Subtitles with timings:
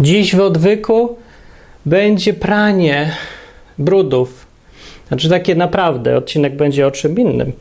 [0.00, 1.16] Dziś w odwyku
[1.86, 3.16] będzie pranie
[3.78, 4.46] brudów.
[5.08, 7.52] Znaczy takie naprawdę, odcinek będzie o czym innym.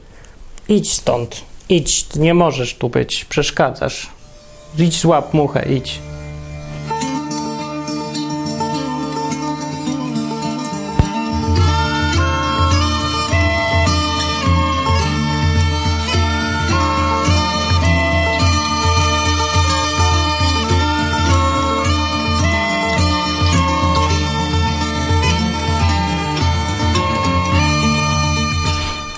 [0.70, 4.10] Idź stąd, idź, nie możesz tu być, przeszkadzasz.
[4.80, 6.00] Idź złap muchę, idź.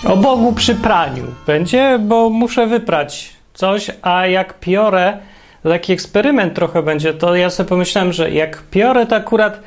[0.09, 5.17] O Bogu przy praniu będzie, bo muszę wyprać coś, a jak piorę,
[5.63, 9.59] taki eksperyment trochę będzie, to ja sobie pomyślałem, że jak piorę, to akurat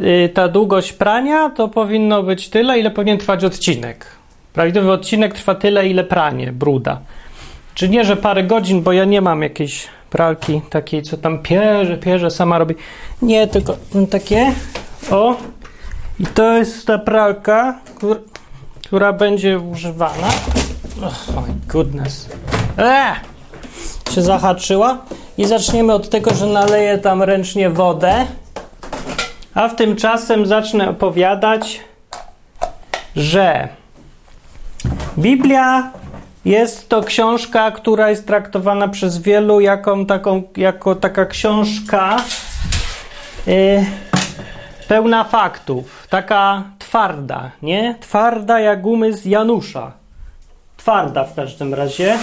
[0.00, 4.06] y, ta długość prania to powinno być tyle, ile powinien trwać odcinek.
[4.52, 7.00] Prawidłowy odcinek trwa tyle, ile pranie, bruda.
[7.74, 11.98] Czy nie, że parę godzin, bo ja nie mam jakiejś pralki takiej, co tam pierze,
[11.98, 12.74] pierze, sama robi.
[13.22, 13.76] Nie, tylko
[14.10, 14.52] takie,
[15.10, 15.36] o.
[16.20, 17.80] I to jest ta pralka,
[18.94, 20.28] która będzie używana.
[21.02, 22.28] Oh my goodness.
[22.78, 23.14] Eee!
[24.14, 24.98] Się zahaczyła.
[25.38, 28.26] I zaczniemy od tego, że naleję tam ręcznie wodę.
[29.54, 31.80] A w tym czasem zacznę opowiadać,
[33.16, 33.68] że
[35.18, 35.90] Biblia
[36.44, 42.16] jest to książka, która jest traktowana przez wielu jaką, taką, jako taka książka
[43.46, 43.84] yy,
[44.88, 46.62] pełna faktów, taka
[46.94, 47.94] twarda, nie?
[48.00, 49.92] Twarda jak gumy z Janusza.
[50.76, 52.18] Twarda w każdym razie.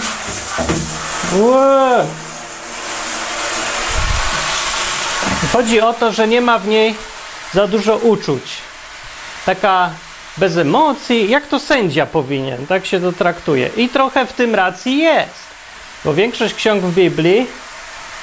[1.40, 2.04] Ue.
[5.52, 6.94] Chodzi o to, że nie ma w niej
[7.52, 8.42] za dużo uczuć.
[9.46, 9.90] Taka
[10.36, 13.70] bez emocji, jak to sędzia powinien, tak się to traktuje.
[13.76, 15.44] I trochę w tym racji jest,
[16.04, 17.46] bo większość ksiąg w Biblii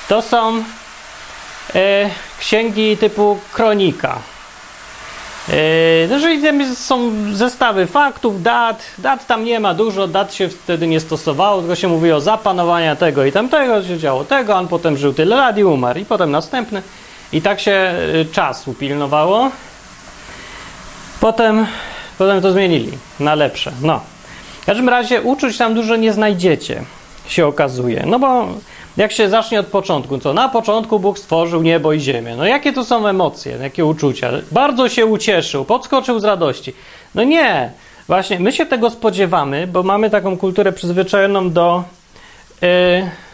[0.07, 0.63] to są
[1.75, 4.19] e, księgi typu kronika.
[6.09, 10.99] Jeżeli tam są zestawy faktów, dat, dat tam nie ma dużo, dat się wtedy nie
[10.99, 15.13] stosowało, tylko się mówi o zapanowaniu tego i tamtego, się działo tego, on potem żył
[15.13, 16.81] tyle lat i umarł, i potem następny.
[17.33, 17.93] I tak się
[18.31, 19.51] czasu pilnowało.
[21.19, 21.67] Potem,
[22.17, 23.71] potem to zmienili na lepsze.
[23.81, 23.99] No.
[24.61, 26.83] W każdym razie uczuć tam dużo nie znajdziecie,
[27.27, 28.03] się okazuje.
[28.05, 28.47] No bo
[28.99, 32.35] jak się zacznie od początku, co na początku Bóg stworzył niebo i ziemię.
[32.37, 34.31] No jakie to są emocje, jakie uczucia?
[34.51, 36.73] Bardzo się ucieszył, podskoczył z radości.
[37.15, 37.71] No nie,
[38.07, 41.83] właśnie my się tego spodziewamy, bo mamy taką kulturę przyzwyczajoną do,
[42.61, 42.69] yy,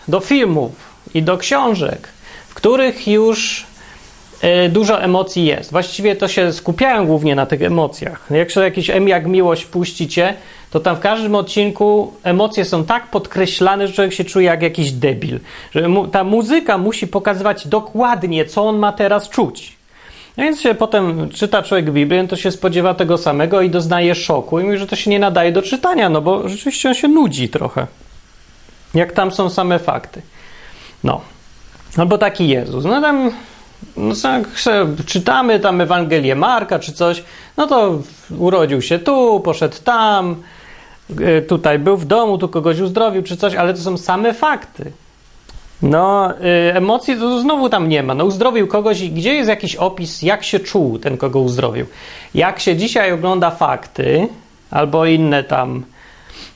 [0.08, 0.72] do filmów
[1.14, 2.10] i do książek,
[2.48, 3.66] w których już
[4.70, 5.72] dużo emocji jest.
[5.72, 8.28] Właściwie to się skupiają głównie na tych emocjach.
[8.32, 10.34] Jak się jakiś M jak miłość puścicie,
[10.72, 14.92] to tam w każdym odcinku emocje są tak podkreślane, że człowiek się czuje jak jakiś
[14.92, 15.40] debil.
[15.76, 19.76] Że mu, ta muzyka musi pokazywać dokładnie, co on ma teraz czuć.
[20.38, 24.60] No więc się potem czyta człowiek Biblię, to się spodziewa tego samego i doznaje szoku
[24.60, 27.50] i mówi, że to się nie nadaje do czytania, no bo rzeczywiście on się nudzi
[27.50, 27.88] trochę.
[28.94, 30.22] Jak tam są same fakty.
[31.04, 31.22] No.
[31.98, 32.86] Albo taki Jezus.
[32.86, 33.32] No tam
[33.98, 34.14] no,
[35.06, 37.24] czytamy tam Ewangelię Marka czy coś,
[37.58, 38.02] no to
[38.38, 40.36] urodził się tu, poszedł tam,
[41.10, 44.92] E, tutaj był w domu, tu kogoś uzdrowił czy coś, ale to są same fakty.
[45.82, 48.14] No, y, emocji to znowu tam nie ma.
[48.14, 51.86] No, uzdrowił kogoś i gdzie jest jakiś opis, jak się czuł ten, kogo uzdrowił.
[52.34, 54.28] Jak się dzisiaj ogląda fakty,
[54.72, 55.84] albo inne tam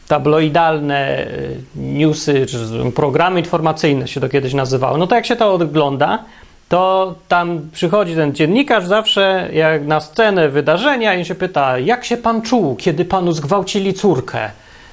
[0.07, 1.27] tabloidalne
[1.75, 2.57] newsy, czy
[2.95, 6.23] programy informacyjne się to kiedyś nazywało, no to jak się to ogląda,
[6.69, 12.17] to tam przychodzi ten dziennikarz zawsze jak na scenę wydarzenia i się pyta, jak się
[12.17, 14.49] pan czuł, kiedy panu zgwałcili córkę?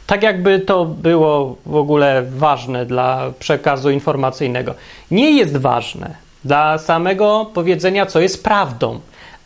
[0.06, 4.74] Tak jakby to było w ogóle ważne dla przekazu informacyjnego.
[5.10, 9.00] Nie jest ważne dla samego powiedzenia, co jest prawdą,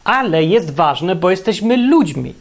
[0.04, 2.34] ale jest ważne, bo jesteśmy ludźmi.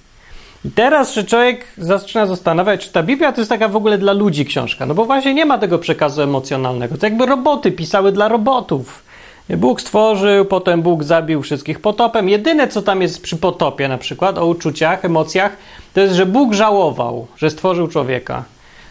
[0.66, 4.14] I teraz, że człowiek zaczyna zastanawiać, czy ta Biblia to jest taka w ogóle dla
[4.14, 6.98] ludzi książka, no bo właśnie nie ma tego przekazu emocjonalnego.
[6.98, 9.09] To jakby roboty pisały dla robotów
[9.58, 12.30] Bóg stworzył, potem Bóg zabił wszystkich potopem.
[12.30, 15.58] Jedyne, co tam jest przy potopie, na przykład o uczuciach, emocjach,
[15.94, 18.44] to jest, że Bóg żałował, że stworzył człowieka.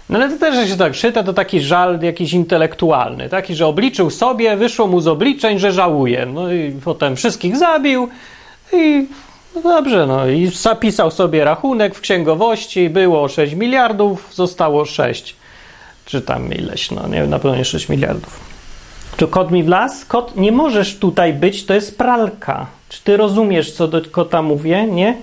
[0.09, 4.11] No ale to też, się tak czyta, to taki żal jakiś intelektualny, taki, że obliczył
[4.11, 6.27] sobie, wyszło mu z obliczeń, że żałuje.
[6.27, 8.09] No i potem wszystkich zabił
[8.73, 9.07] i
[9.55, 15.37] no dobrze, no i zapisał sobie rachunek w księgowości, było 6 miliardów, zostało 6.
[16.05, 18.48] Czy tam ileś, no nie na pewno nie 6 miliardów.
[19.19, 20.07] Czy kot mi wlazł?
[20.09, 22.67] Kot, nie możesz tutaj być, to jest pralka.
[22.89, 24.87] Czy ty rozumiesz, co do kota mówię?
[24.87, 25.17] Nie?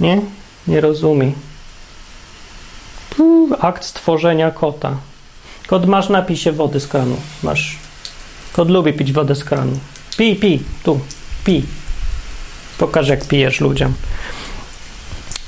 [0.00, 0.20] Nie?
[0.66, 1.32] Nie rozumie.
[3.60, 4.96] akt stworzenia kota.
[5.66, 7.16] Kot masz napisie wody z kranu.
[7.42, 7.76] Masz.
[8.52, 9.78] Kot lubi pić wodę z kranu.
[10.16, 11.00] Pij, pij, tu,
[11.44, 11.62] pij.
[12.78, 13.94] Pokaż, jak pijesz ludziom.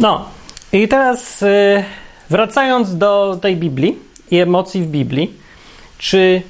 [0.00, 0.28] No,
[0.72, 1.84] i teraz y,
[2.30, 3.98] wracając do tej Biblii
[4.30, 5.32] i emocji w Biblii,
[5.98, 6.42] czy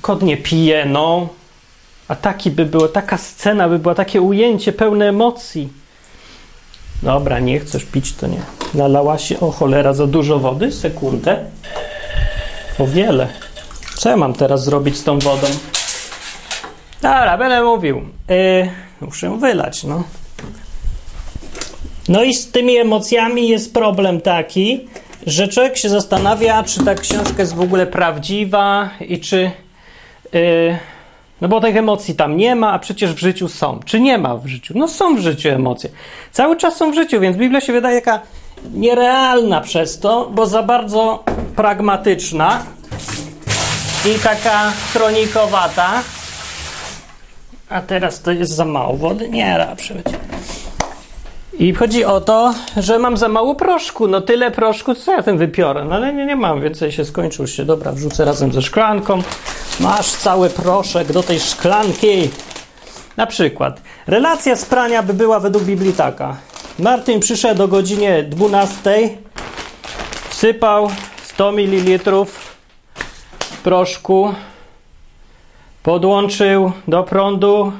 [0.00, 1.28] kot nie pije, no,
[2.08, 5.68] a taki by było, taka scena by była, takie ujęcie pełne emocji.
[7.02, 8.42] Dobra, nie chcesz pić, to nie.
[8.74, 10.72] Nalała się, o cholera, za dużo wody?
[10.72, 11.44] Sekundę.
[12.78, 13.28] O wiele.
[13.96, 15.46] Co ja mam teraz zrobić z tą wodą?
[17.02, 18.02] Dobra, będę mówił.
[18.28, 20.04] Yy, muszę wylać, no.
[22.08, 24.88] No i z tymi emocjami jest problem taki,
[25.26, 29.50] że człowiek się zastanawia, czy ta książka jest w ogóle prawdziwa i czy.
[30.32, 30.78] Yy,
[31.40, 33.80] no bo tych emocji tam nie ma, a przecież w życiu są.
[33.84, 34.74] Czy nie ma w życiu?
[34.76, 35.90] No są w życiu emocje.
[36.32, 38.20] Cały czas są w życiu, więc Biblia się wydaje jaka
[38.74, 41.24] nierealna przez to, bo za bardzo
[41.56, 42.62] pragmatyczna
[44.06, 46.02] i taka kronikowata.
[47.68, 49.28] A teraz to jest za mało wody?
[49.28, 49.96] Nie, raczej.
[51.58, 54.08] I chodzi o to, że mam za mało proszku.
[54.08, 55.84] No tyle proszku, co ja tym wypiorę?
[55.84, 57.64] No ale nie, nie mam, więcej się skończył się.
[57.64, 59.22] Dobra, wrzucę razem ze szklanką.
[59.80, 62.30] Masz cały proszek do tej szklanki.
[63.16, 66.36] Na przykład, relacja z prania by była według Biblii taka.
[66.78, 69.08] Martin przyszedł o godzinie 12,
[70.28, 70.90] wsypał
[71.24, 72.10] 100 ml
[73.62, 74.34] proszku,
[75.82, 77.72] podłączył do prądu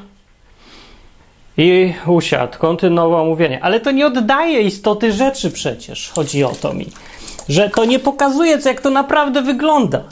[1.59, 3.59] i usiadł, kontynuował mówienie.
[3.63, 6.87] Ale to nie oddaje istoty rzeczy przecież, chodzi o to mi.
[7.49, 10.03] Że to nie pokazuje, co jak to naprawdę wygląda.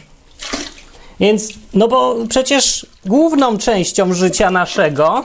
[1.20, 5.24] Więc, no bo przecież główną częścią życia naszego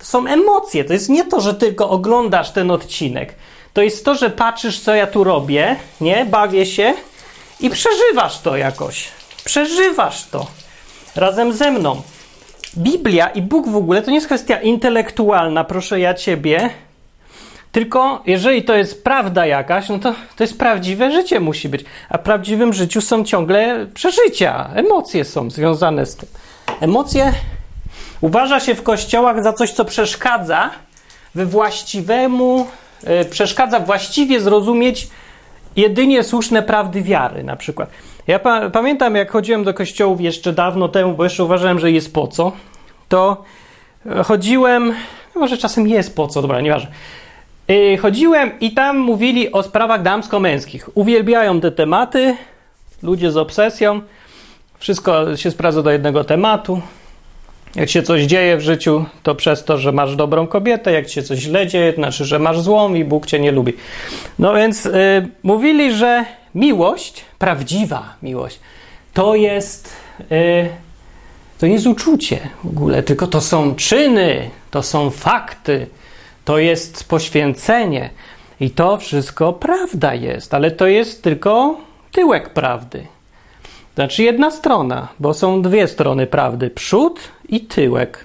[0.00, 0.84] są emocje.
[0.84, 3.34] To jest nie to, że tylko oglądasz ten odcinek.
[3.74, 6.24] To jest to, że patrzysz, co ja tu robię, nie?
[6.24, 6.94] Bawię się
[7.60, 9.08] i przeżywasz to jakoś.
[9.44, 10.46] Przeżywasz to
[11.16, 12.02] razem ze mną.
[12.76, 16.70] Biblia i Bóg w ogóle to nie jest kwestia intelektualna, proszę ja ciebie.
[17.72, 21.84] Tylko jeżeli to jest prawda jakaś, no to to jest prawdziwe życie musi być.
[22.08, 26.28] A w prawdziwym życiu są ciągle przeżycia, emocje są związane z tym.
[26.80, 27.32] Emocje
[28.20, 30.70] uważa się w kościołach za coś, co przeszkadza
[31.34, 32.66] we właściwemu,
[33.06, 35.08] yy, przeszkadza właściwie zrozumieć
[35.76, 37.90] jedynie słuszne prawdy wiary, na przykład.
[38.30, 42.14] Ja pa pamiętam, jak chodziłem do kościołów jeszcze dawno temu, bo jeszcze uważałem, że jest
[42.14, 42.52] po co,
[43.08, 43.44] to
[44.24, 44.94] chodziłem,
[45.34, 46.90] no może czasem jest po co, dobra, nieważne.
[47.68, 50.88] Yy, chodziłem i tam mówili o sprawach damsko-męskich.
[50.94, 52.36] Uwielbiają te tematy,
[53.02, 54.00] ludzie z obsesją.
[54.78, 56.80] Wszystko się sprawdza do jednego tematu.
[57.74, 61.22] Jak się coś dzieje w życiu, to przez to, że masz dobrą kobietę, jak się
[61.22, 63.72] coś źle dzieje, to znaczy, że masz złą i Bóg cię nie lubi.
[64.38, 64.92] No więc yy,
[65.42, 66.24] mówili, że
[66.54, 68.60] miłość, prawdziwa miłość,
[69.14, 69.92] to jest,
[70.30, 70.68] yy,
[71.58, 75.86] to nie jest uczucie w ogóle, tylko to są czyny, to są fakty,
[76.44, 78.10] to jest poświęcenie.
[78.60, 81.76] I to wszystko prawda jest, ale to jest tylko
[82.12, 83.06] tyłek prawdy.
[83.94, 88.24] Znaczy jedna strona, bo są dwie strony prawdy: przód i tyłek.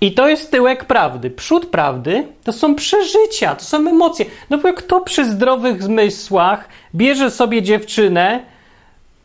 [0.00, 1.30] I to jest tyłek prawdy.
[1.30, 4.26] Przód prawdy to są przeżycia, to są emocje.
[4.50, 8.40] No bo kto przy zdrowych zmysłach bierze sobie dziewczynę,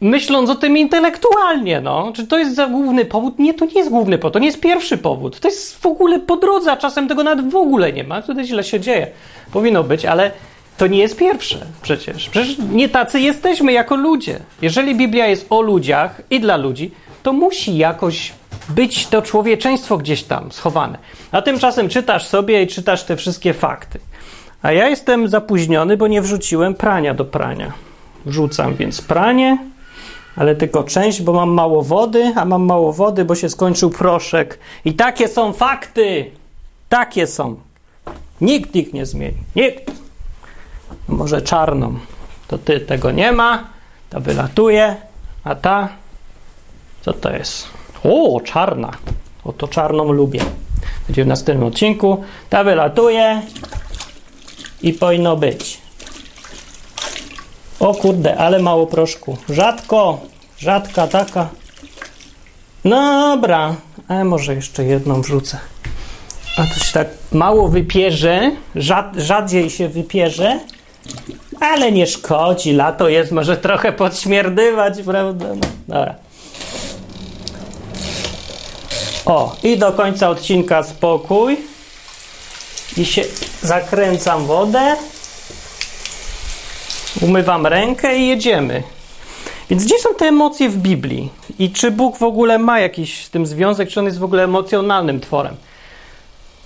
[0.01, 2.11] myśląc o tym intelektualnie, no?
[2.15, 3.39] Czy to jest za główny powód?
[3.39, 5.39] Nie, to nie jest główny powód, to nie jest pierwszy powód.
[5.39, 8.21] To jest w ogóle po drodze, a czasem tego nawet w ogóle nie ma.
[8.21, 9.07] Tutaj źle się dzieje.
[9.53, 10.31] Powinno być, ale
[10.77, 12.29] to nie jest pierwsze przecież.
[12.29, 14.39] Przecież nie tacy jesteśmy jako ludzie.
[14.61, 16.91] Jeżeli Biblia jest o ludziach i dla ludzi,
[17.23, 18.33] to musi jakoś
[18.69, 20.97] być to człowieczeństwo gdzieś tam schowane.
[21.31, 23.99] A tymczasem czytasz sobie i czytasz te wszystkie fakty.
[24.61, 27.73] A ja jestem zapóźniony, bo nie wrzuciłem prania do prania.
[28.25, 29.57] Wrzucam więc pranie,
[30.35, 34.59] ale tylko część, bo mam mało wody, a mam mało wody, bo się skończył proszek.
[34.85, 36.31] I takie są fakty.
[36.89, 37.55] Takie są.
[38.41, 39.37] Nikt ich nie zmieni.
[39.55, 39.91] Nikt.
[41.09, 41.99] No może czarną.
[42.47, 43.63] To ty tego nie ma,
[44.09, 44.95] ta wylatuje,
[45.43, 45.89] a ta
[47.01, 47.67] co to jest?
[48.09, 48.91] O, czarna.
[49.43, 50.41] Oto czarną lubię.
[51.07, 52.23] Będzie w następnym odcinku.
[52.49, 53.41] Ta wylatuje
[54.81, 55.77] i powinno być.
[57.79, 59.37] O kurde, ale mało proszku.
[59.49, 60.19] Rzadko,
[60.57, 61.49] rzadka taka.
[62.85, 63.75] Dobra,
[64.07, 65.59] a może jeszcze jedną wrzucę.
[66.57, 70.59] A to się tak mało wypierze, rzad, rzadziej się wypierze,
[71.59, 72.73] ale nie szkodzi.
[72.73, 75.45] Lato jest, może trochę podśmierdywać, prawda?
[75.55, 76.24] No, dobra.
[79.25, 81.57] O, i do końca odcinka spokój.
[82.97, 83.23] I się
[83.61, 84.95] zakręcam wodę.
[87.21, 88.83] Umywam rękę i jedziemy.
[89.69, 91.29] Więc gdzie są te emocje w Biblii?
[91.59, 94.43] I czy Bóg w ogóle ma jakiś z tym związek, czy on jest w ogóle
[94.43, 95.55] emocjonalnym tworem?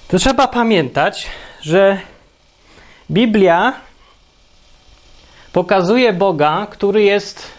[0.08, 1.28] To trzeba pamiętać,
[1.62, 2.00] że
[3.12, 3.74] Biblia
[5.54, 7.59] pokazuje Boga, który jest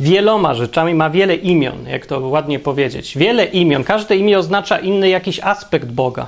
[0.00, 3.18] wieloma rzeczami, ma wiele imion, jak to ładnie powiedzieć.
[3.18, 3.84] Wiele imion.
[3.84, 6.26] Każde imię oznacza inny jakiś aspekt Boga.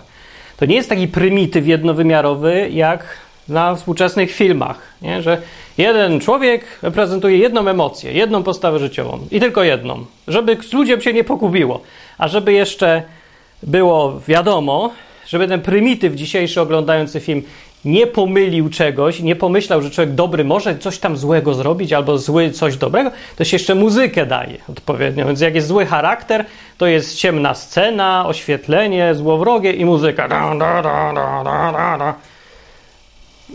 [0.57, 3.05] To nie jest taki prymityw jednowymiarowy, jak
[3.49, 5.23] na współczesnych filmach, nie?
[5.23, 5.43] że
[5.79, 11.25] jeden człowiek reprezentuje jedną emocję, jedną postawę życiową i tylko jedną, żeby ludziom się nie
[11.25, 11.81] pogubiło.
[12.19, 13.03] A żeby jeszcze
[13.63, 14.93] było wiadomo,
[15.27, 17.43] żeby ten prymityw dzisiejszy oglądający film
[17.85, 22.51] nie pomylił czegoś, nie pomyślał, że człowiek dobry może coś tam złego zrobić, albo zły
[22.51, 25.27] coś dobrego, to się jeszcze muzykę daje odpowiednio.
[25.27, 26.45] Więc jak jest zły charakter,
[26.79, 30.29] to jest ciemna scena, oświetlenie, złowrogie i muzyka.
[30.29, 32.15] Da, da, da.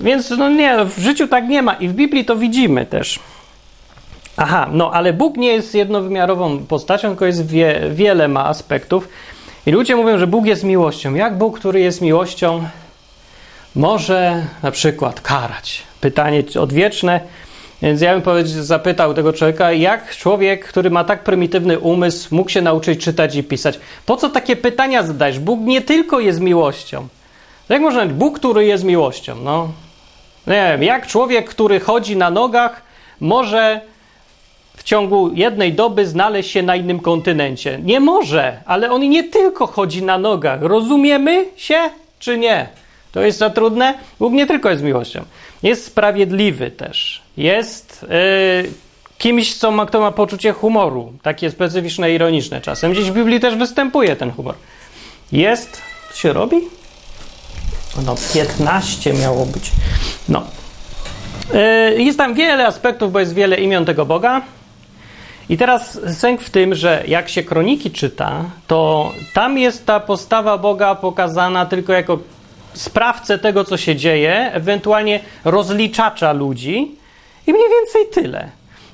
[0.01, 3.20] Więc no nie, w życiu tak nie ma i w Biblii to widzimy też.
[4.38, 9.10] Aha, no ale Bóg nie jest jednowymiarową postacią, tylko jest wie, wiele ma aspektów.
[9.65, 11.13] I ludzie mówią, że Bóg jest miłością.
[11.13, 12.63] Jak Bóg, który jest miłością,
[13.75, 15.84] może na przykład karać?
[16.01, 17.20] Pytanie odwieczne.
[17.82, 22.62] Więc ja bym zapytał tego człowieka, jak człowiek, który ma tak prymitywny umysł, mógł się
[22.62, 23.79] nauczyć czytać i pisać?
[24.05, 25.39] Po co takie pytania zadajesz?
[25.39, 27.08] Bóg nie tylko jest miłością.
[27.70, 29.36] Jak można powiedzieć, Bóg, który jest miłością?
[29.44, 29.70] No,
[30.48, 32.82] nie wiem, jak człowiek, który chodzi na nogach,
[33.20, 33.82] może
[34.77, 37.79] w ciągu jednej doby znaleźć się na innym kontynencie?
[37.84, 40.62] Nie może, ale on nie tylko chodzi na nogach.
[40.62, 41.89] Rozumiemy się,
[42.20, 42.67] czy nie?
[43.15, 43.93] To jest za trudne?
[44.19, 45.25] Bóg nie tylko jest miłością.
[45.63, 47.22] Jest sprawiedliwy też.
[47.38, 48.05] Jest
[48.63, 48.72] yy,
[49.17, 51.13] kimś, co ma, kto ma poczucie humoru.
[51.22, 52.91] Takie specyficzne, ironiczne czasem.
[52.91, 54.55] Gdzieś w Biblii też występuje ten humor.
[55.31, 55.81] Jest...
[56.12, 56.57] Co się robi?
[58.05, 59.72] No, 15 miało być.
[60.29, 60.43] No.
[61.53, 64.41] Yy, jest tam wiele aspektów, bo jest wiele imion tego Boga.
[65.50, 70.57] I teraz sęk w tym, że jak się kroniki czyta, to tam jest ta postawa
[70.57, 72.19] Boga pokazana tylko jako
[72.75, 76.91] sprawcę tego, co się dzieje, ewentualnie rozliczacza ludzi
[77.48, 78.50] i mniej więcej tyle.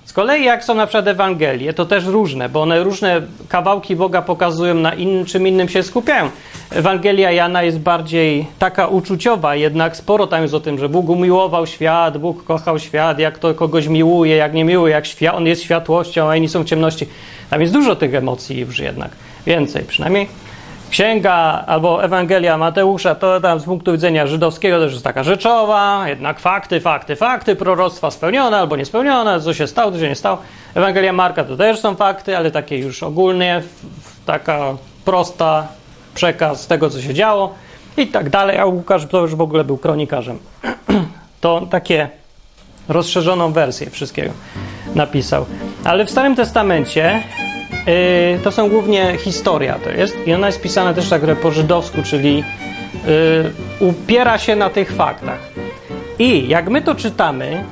[0.06, 4.22] Z kolei jak są na przykład Ewangelie, to też różne, bo one różne kawałki Boga
[4.22, 6.30] pokazują, na in, czym innym się skupiają.
[6.72, 11.68] Ewangelia Jana jest bardziej taka uczuciowa, jednak sporo tam jest o tym, że Bóg umiłował
[11.68, 15.64] świat, Bóg kochał świat, jak to kogoś miłuje, jak nie miłuje, jak świat, on jest
[15.64, 17.08] światłością, a inni są w ciemności.
[17.50, 19.12] Tam jest dużo tych emocji już jednak,
[19.46, 20.28] więcej przynajmniej.
[20.92, 26.40] Księga albo Ewangelia Mateusza to tam z punktu widzenia żydowskiego też jest taka rzeczowa, jednak
[26.40, 30.38] fakty, fakty, fakty, proroctwa spełnione albo niespełnione, co się stało, co się nie stało.
[30.76, 33.62] Ewangelia Marka to też są fakty, ale takie już ogólnie,
[34.26, 35.68] taka prosta
[36.14, 37.56] przekaz tego, co się działo
[37.98, 38.58] i tak dalej.
[38.58, 40.40] A Łukasz to już w ogóle był kronikarzem.
[41.42, 42.10] to takie
[42.90, 44.32] rozszerzoną wersję wszystkiego
[44.96, 45.46] napisał.
[45.84, 47.24] Ale w Starym Testamencie
[48.44, 52.38] to są głównie historia to jest i ona jest pisana też tak po żydowsku, czyli
[52.38, 55.40] yy, upiera się na tych faktach.
[56.20, 57.64] I jak my to czytamy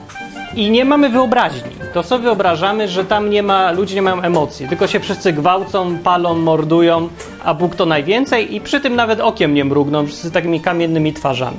[0.56, 4.68] i nie mamy wyobraźni, to sobie wyobrażamy, że tam nie ma, ludzie nie mają emocji,
[4.68, 7.10] tylko się wszyscy gwałcą, palą, mordują,
[7.44, 11.58] a Bóg to najwięcej i przy tym nawet okiem nie mrugną, wszyscy takimi kamiennymi twarzami.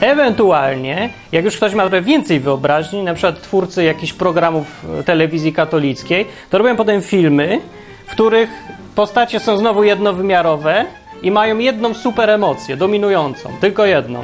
[0.00, 6.26] Ewentualnie, jak już ktoś ma trochę więcej wyobraźni, na przykład twórcy jakichś programów telewizji katolickiej,
[6.50, 7.60] to robią potem filmy,
[8.10, 8.50] w których
[8.94, 10.84] postacie są znowu jednowymiarowe
[11.22, 14.22] i mają jedną super emocję, dominującą, tylko jedną.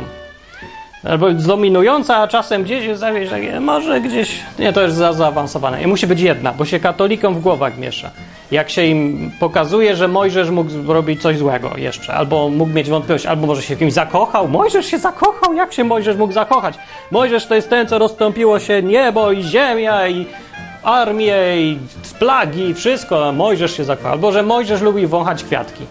[1.04, 3.04] Albo dominująca, a czasem gdzieś jest
[3.60, 5.82] może gdzieś, nie, to jest za zaawansowane.
[5.82, 8.10] I musi być jedna, bo się katolikom w głowach miesza.
[8.50, 13.26] Jak się im pokazuje, że Mojżesz mógł zrobić coś złego jeszcze, albo mógł mieć wątpliwość,
[13.26, 14.48] albo może się kimś zakochał.
[14.48, 15.54] Mojżesz się zakochał?
[15.54, 16.74] Jak się Mojżesz mógł zakochać?
[17.10, 20.26] Mojżesz to jest ten, co rozstąpiło się niebo i ziemia i
[20.86, 21.78] armię i
[22.18, 24.12] plagi i wszystko, Mojżesz się zakochał.
[24.12, 25.84] Albo, że Mojżesz lubił wąchać kwiatki.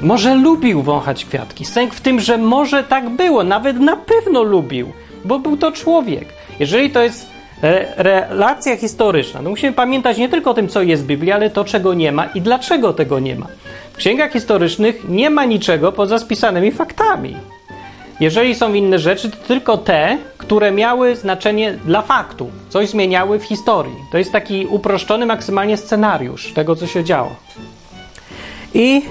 [0.00, 1.64] Może lubił wąchać kwiatki.
[1.64, 4.92] Sęk w tym, że może tak było, nawet na pewno lubił,
[5.24, 6.28] bo był to człowiek.
[6.60, 7.26] Jeżeli to jest
[7.62, 11.50] re relacja historyczna, to musimy pamiętać nie tylko o tym, co jest w Biblii, ale
[11.50, 13.46] to, czego nie ma i dlaczego tego nie ma.
[13.92, 17.36] W księgach historycznych nie ma niczego poza spisanymi faktami.
[18.20, 23.44] Jeżeli są inne rzeczy, to tylko te, które miały znaczenie dla faktu, coś zmieniały w
[23.44, 23.96] historii.
[24.12, 27.36] To jest taki uproszczony maksymalnie scenariusz tego, co się działo.
[28.74, 29.02] I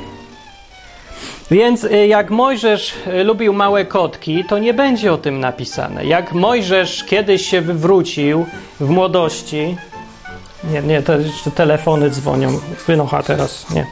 [1.51, 6.05] więc y, jak Mojżesz y, lubił małe kotki, to nie będzie o tym napisane.
[6.05, 8.45] Jak Mojżesz kiedyś się wywrócił
[8.79, 9.77] w młodości,
[10.71, 11.19] nie, nie, te
[11.55, 13.85] telefony dzwonią, wynocha teraz, nie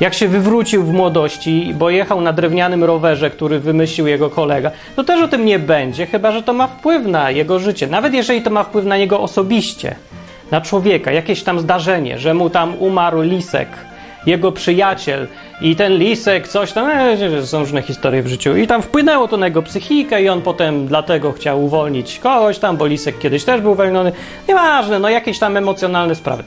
[0.00, 5.04] jak się wywrócił w młodości, bo jechał na drewnianym rowerze, który wymyślił jego kolega, to
[5.04, 7.86] też o tym nie będzie, chyba że to ma wpływ na jego życie.
[7.86, 9.96] Nawet jeżeli to ma wpływ na niego osobiście,
[10.50, 13.68] na człowieka, jakieś tam zdarzenie, że mu tam umarł lisek,
[14.26, 15.26] jego przyjaciel
[15.60, 19.36] i ten lisek coś tam, e, są różne historie w życiu i tam wpłynęło to
[19.36, 23.60] na jego psychikę i on potem dlatego chciał uwolnić kogoś tam, bo lisek kiedyś też
[23.60, 24.12] był uwolniony.
[24.48, 26.44] Nieważne, no jakieś tam emocjonalne sprawy.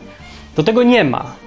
[0.55, 1.46] To tego nie ma.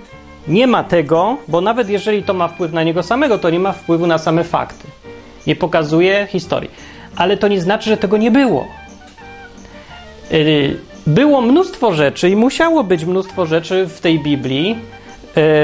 [0.51, 3.73] Nie ma tego, bo nawet jeżeli to ma wpływ na niego samego, to nie ma
[3.73, 4.87] wpływu na same fakty.
[5.47, 6.71] Nie pokazuje historii.
[7.17, 8.69] Ale to nie znaczy, że tego nie było.
[10.31, 10.77] Yy,
[11.07, 14.77] było mnóstwo rzeczy i musiało być mnóstwo rzeczy w tej Biblii, yy,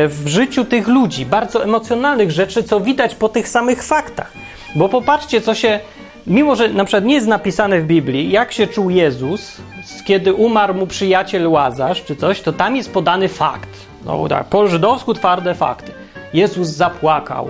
[0.09, 4.33] w życiu tych ludzi, bardzo emocjonalnych rzeczy, co widać po tych samych faktach.
[4.77, 5.81] Bo popatrzcie, co się,
[6.27, 9.57] mimo że na przykład nie jest napisane w Biblii, jak się czuł Jezus,
[10.05, 13.86] kiedy umarł mu przyjaciel Łazarz czy coś, to tam jest podany fakt.
[14.07, 15.93] No tak, po żydowsku twarde fakty.
[16.33, 17.49] Jezus zapłakał.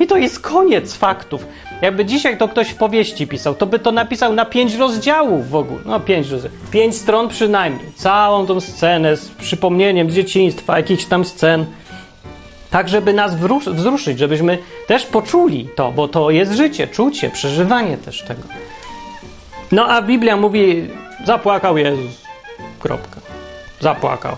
[0.00, 1.46] I to jest koniec faktów.
[1.82, 5.54] Jakby dzisiaj to ktoś w powieści pisał, to by to napisał na pięć rozdziałów w
[5.54, 5.80] ogóle.
[5.84, 6.70] No pięć rozdziałów.
[6.70, 7.92] Pięć stron przynajmniej.
[7.94, 11.66] Całą tą scenę z przypomnieniem z dzieciństwa, jakichś tam scen.
[12.70, 13.36] Tak, żeby nas
[13.66, 18.42] wzruszyć, żebyśmy też poczuli to, bo to jest życie, czucie, przeżywanie też tego.
[19.72, 20.88] No a Biblia mówi,
[21.24, 22.22] zapłakał Jezus.
[22.78, 23.20] Kropka.
[23.80, 24.36] Zapłakał.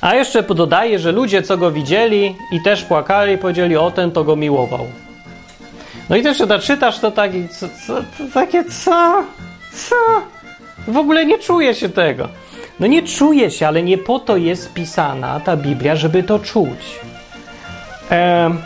[0.00, 4.24] A jeszcze dodaje, że ludzie, co go widzieli i też płakali, powiedzieli, o ten to
[4.24, 4.86] go miłował.
[6.10, 9.24] No i też, to czytasz, to taki, co, co, to takie, co?
[9.72, 9.96] Co?
[10.88, 12.28] W ogóle nie czuje się tego.
[12.80, 17.00] No nie czuje się, ale nie po to jest pisana ta Biblia, żeby to czuć.
[18.10, 18.58] Ehm,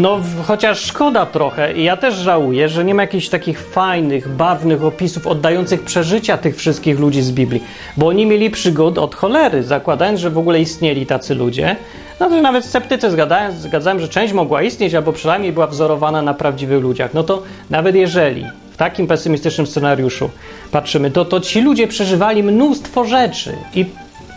[0.00, 4.84] no, chociaż szkoda trochę, i ja też żałuję, że nie ma jakichś takich fajnych, barwnych
[4.84, 7.62] opisów oddających przeżycia tych wszystkich ludzi z Biblii,
[7.96, 11.76] bo oni mieli przygód od cholery, zakładając, że w ogóle istnieli tacy ludzie.
[12.20, 16.34] No to nawet sceptycy zgadzałem, zgadzałem, że część mogła istnieć, albo przynajmniej była wzorowana na
[16.34, 17.14] prawdziwych ludziach.
[17.14, 20.30] No to nawet jeżeli w takim pesymistycznym scenariuszu
[20.72, 23.84] patrzymy, to, to ci ludzie przeżywali mnóstwo rzeczy i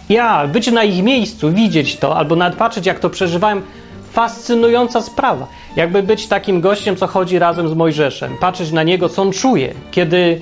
[0.10, 3.62] ja, być na ich miejscu, widzieć to, albo nawet patrzeć, jak to przeżywałem,
[4.14, 5.48] fascynująca sprawa.
[5.76, 9.74] Jakby być takim gościem, co chodzi razem z Mojżeszem, patrzeć na niego, co on czuje,
[9.92, 10.42] kiedy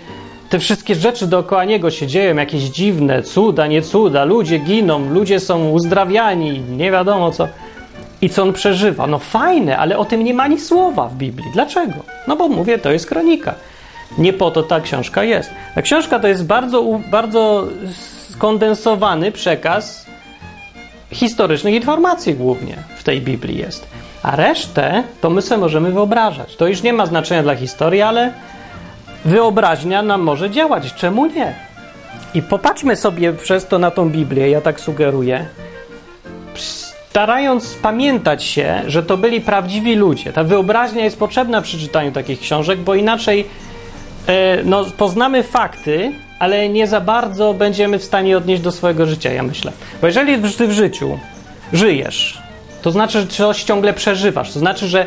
[0.49, 5.39] te wszystkie rzeczy dookoła niego się dzieją, jakieś dziwne, cuda, nie cuda, ludzie giną, ludzie
[5.39, 7.47] są uzdrawiani, nie wiadomo co.
[8.21, 9.07] I co on przeżywa?
[9.07, 11.49] No fajne, ale o tym nie ma ani słowa w Biblii.
[11.53, 11.93] Dlaczego?
[12.27, 13.55] No bo mówię, to jest kronika.
[14.17, 15.51] Nie po to ta książka jest.
[15.75, 17.67] Ta książka to jest bardzo, bardzo
[18.29, 20.05] skondensowany przekaz
[21.11, 23.87] historycznych informacji głównie w tej Biblii jest.
[24.23, 26.55] A resztę to my sobie możemy wyobrażać.
[26.55, 28.33] To już nie ma znaczenia dla historii, ale
[29.25, 30.93] wyobraźnia nam może działać.
[30.93, 31.55] Czemu nie?
[32.33, 35.45] I popatrzmy sobie przez to na tą Biblię, ja tak sugeruję,
[37.09, 40.33] starając pamiętać się, że to byli prawdziwi ludzie.
[40.33, 43.45] Ta wyobraźnia jest potrzebna przy czytaniu takich książek, bo inaczej
[44.27, 49.33] e, no, poznamy fakty, ale nie za bardzo będziemy w stanie odnieść do swojego życia,
[49.33, 49.71] ja myślę.
[50.01, 51.19] Bo jeżeli ty w życiu
[51.73, 52.40] żyjesz,
[52.81, 54.53] to znaczy, że coś ciągle przeżywasz.
[54.53, 55.05] To znaczy, że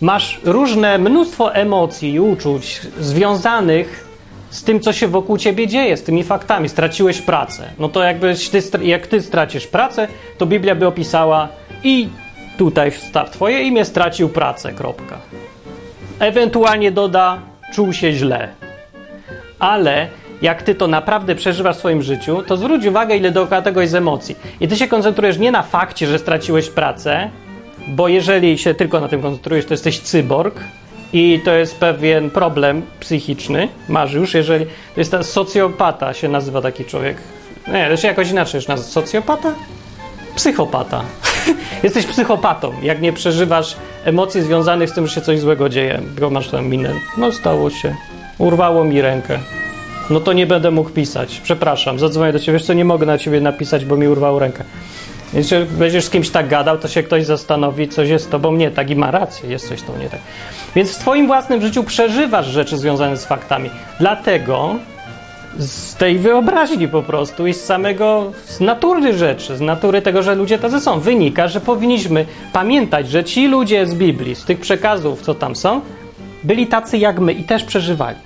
[0.00, 4.08] masz różne, mnóstwo emocji i uczuć związanych
[4.50, 6.68] z tym, co się wokół ciebie dzieje, z tymi faktami.
[6.68, 7.70] Straciłeś pracę.
[7.78, 11.48] No to jakbyś ty, jak ty stracisz pracę, to Biblia by opisała
[11.84, 12.08] i
[12.58, 15.18] tutaj wstaw twoje imię, stracił pracę, kropka.
[16.18, 17.38] Ewentualnie doda,
[17.72, 18.48] czuł się źle.
[19.58, 20.08] Ale
[20.42, 23.94] jak ty to naprawdę przeżywasz w swoim życiu, to zwróć uwagę, ile dookoła tego jest
[23.94, 24.36] emocji.
[24.60, 27.30] I ty się koncentrujesz nie na fakcie, że straciłeś pracę,
[27.88, 30.60] bo jeżeli się tylko na tym koncentrujesz, to jesteś cyborg
[31.12, 33.68] i to jest pewien problem psychiczny.
[33.88, 34.66] Masz już, jeżeli.
[34.66, 37.16] To jest ta socjopata, się nazywa taki człowiek.
[37.68, 38.88] Nie, się jakoś inaczej już nazywa.
[38.88, 39.54] Socjopata?
[40.34, 41.02] Psychopata.
[41.82, 46.30] jesteś psychopatą, jak nie przeżywasz emocji związanych z tym, że się coś złego dzieje, bo
[46.30, 46.92] masz tam minę.
[47.18, 47.94] No, stało się.
[48.38, 49.38] Urwało mi rękę.
[50.10, 51.40] No to nie będę mógł pisać.
[51.40, 52.58] Przepraszam, zadzwonię do ciebie.
[52.58, 54.64] Wiesz co, nie mogę na ciebie napisać, bo mi urwał rękę.
[55.34, 58.70] Jeśli będziesz z kimś tak gadał, to się ktoś zastanowi, coś jest z tobą nie
[58.70, 60.20] tak i ma rację, jest coś z nie tak.
[60.74, 63.70] Więc w twoim własnym życiu przeżywasz rzeczy związane z faktami.
[64.00, 64.74] Dlatego
[65.58, 70.34] z tej wyobraźni po prostu i z samego, z natury rzeczy, z natury tego, że
[70.34, 75.22] ludzie tacy są, wynika, że powinniśmy pamiętać, że ci ludzie z Biblii, z tych przekazów,
[75.22, 75.80] co tam są,
[76.44, 78.16] byli tacy jak my i też przeżywali.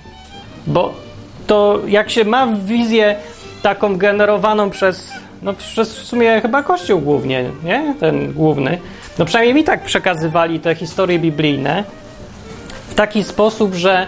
[0.67, 1.02] Bo
[1.47, 3.15] to jak się ma wizję
[3.61, 7.95] taką generowaną przez, no przez w sumie chyba Kościół głównie, nie?
[7.99, 8.77] Ten główny.
[9.19, 11.83] No przynajmniej mi tak przekazywali te historie biblijne
[12.89, 14.07] w taki sposób, że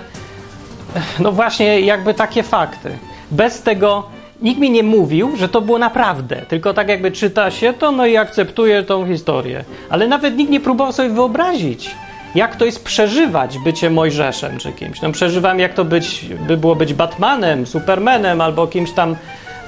[1.20, 2.98] no właśnie jakby takie fakty.
[3.32, 4.04] Bez tego
[4.42, 8.06] nikt mi nie mówił, że to było naprawdę, tylko tak jakby czyta się to, no
[8.06, 9.64] i akceptuje tą historię.
[9.90, 11.96] Ale nawet nikt nie próbował sobie wyobrazić,
[12.36, 15.02] jak to jest przeżywać bycie Mojżeszem czy kimś.
[15.02, 19.16] No przeżywam, jak to być, by było być Batmanem, Supermanem albo kimś tam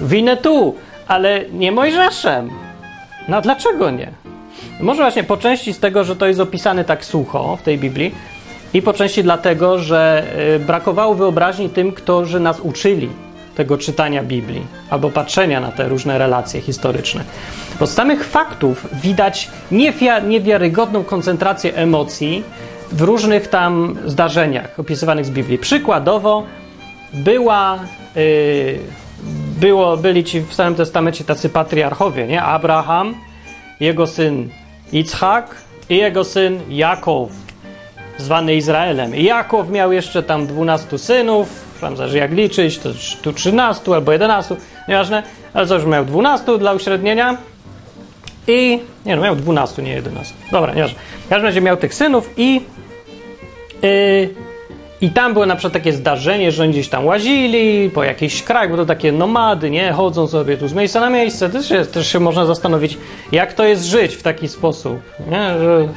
[0.02, 0.76] Winnetou,
[1.08, 2.50] ale nie Mojżeszem.
[3.28, 4.12] No dlaczego nie?
[4.80, 8.16] Może właśnie po części z tego, że to jest opisane tak sucho w tej Biblii
[8.74, 10.24] i po części dlatego, że
[10.56, 13.10] y, brakowało wyobraźni tym, którzy nas uczyli
[13.56, 17.24] tego czytania Biblii albo patrzenia na te różne relacje historyczne.
[17.80, 19.50] Bo z samych faktów widać
[20.24, 22.44] niewiarygodną koncentrację emocji
[22.92, 25.58] w różnych tam zdarzeniach opisywanych z Biblii.
[25.58, 26.44] Przykładowo
[27.14, 27.80] była,
[28.16, 28.80] yy,
[29.60, 32.44] było, byli ci w Starym Testamencie tacy patriarchowie, nie?
[32.44, 33.16] Abraham,
[33.80, 34.50] jego syn
[34.92, 35.56] Ichak
[35.90, 37.30] i jego syn Jakow,
[38.18, 39.16] zwany Izraelem.
[39.16, 41.50] Jakow miał jeszcze tam 12 synów,
[41.82, 42.90] tam zależy jak liczyć, to
[43.22, 44.56] tu 13 albo 11,
[44.88, 47.38] nieważne, ale już miał 12 dla uśrednienia
[48.48, 50.34] i, nie no, miał 12, nie 11.
[50.52, 51.00] Dobra, nieważne.
[51.26, 52.62] W każdym razie miał tych synów i
[53.82, 54.30] yy,
[55.02, 58.72] i tam było na przykład takie zdarzenie, że oni gdzieś tam łazili po jakichś krajach,
[58.72, 59.92] bo to takie nomady, nie?
[59.92, 61.50] Chodzą sobie tu z miejsca na miejsce.
[61.50, 62.98] Też też się można zastanowić,
[63.32, 65.00] jak to jest żyć w taki sposób,
[65.32, 65.60] nie?
[65.60, 65.88] Że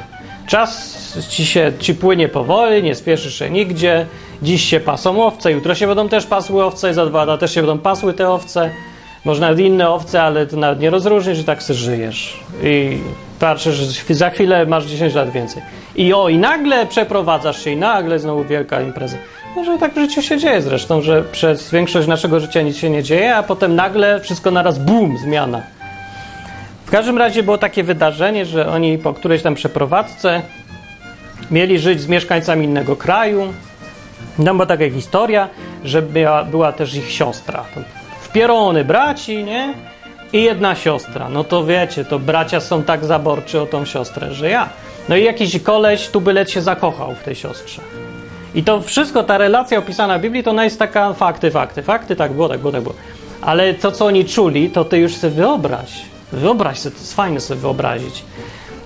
[0.47, 4.07] czas ci się ci płynie powoli, nie spieszysz się nigdzie,
[4.43, 7.61] Dziś się pasą owce, jutro się będą też pasły owce, za dwa lata też się
[7.61, 8.71] będą pasły te owce.
[9.25, 12.41] Może nawet inne owce, ale to nawet nie rozróżnisz i tak sobie żyjesz.
[12.63, 12.99] I
[13.41, 15.63] patrzysz, że za chwilę masz 10 lat więcej.
[15.97, 19.17] I o, i nagle przeprowadzasz się i nagle znowu wielka impreza.
[19.57, 23.03] Może tak w życiu się dzieje zresztą, że przez większość naszego życia nic się nie
[23.03, 25.63] dzieje, a potem nagle wszystko naraz bum, zmiana.
[26.87, 30.43] W każdym razie było takie wydarzenie, że oni po którejś tam przeprowadzce
[31.51, 33.53] mieli żyć z mieszkańcami innego kraju,
[34.45, 35.49] tam była taka historia,
[35.85, 37.65] że była, była też ich siostra.
[38.31, 39.75] Wpierony braci, nie?
[40.33, 41.29] I jedna siostra.
[41.29, 44.69] No to wiecie, to bracia są tak zaborczy o tą siostrę, że ja.
[45.09, 47.83] No i jakiś koleś tu bylet się zakochał w tej siostrze.
[48.55, 52.17] I to wszystko, ta relacja opisana w Biblii, to ona jest taka fakty, fakty, fakty,
[52.17, 52.95] tak było, tak było, tak było.
[53.41, 56.03] Ale to, co oni czuli, to ty już sobie wyobraź.
[56.33, 58.25] Wyobraź sobie, to jest fajne sobie wyobrazić.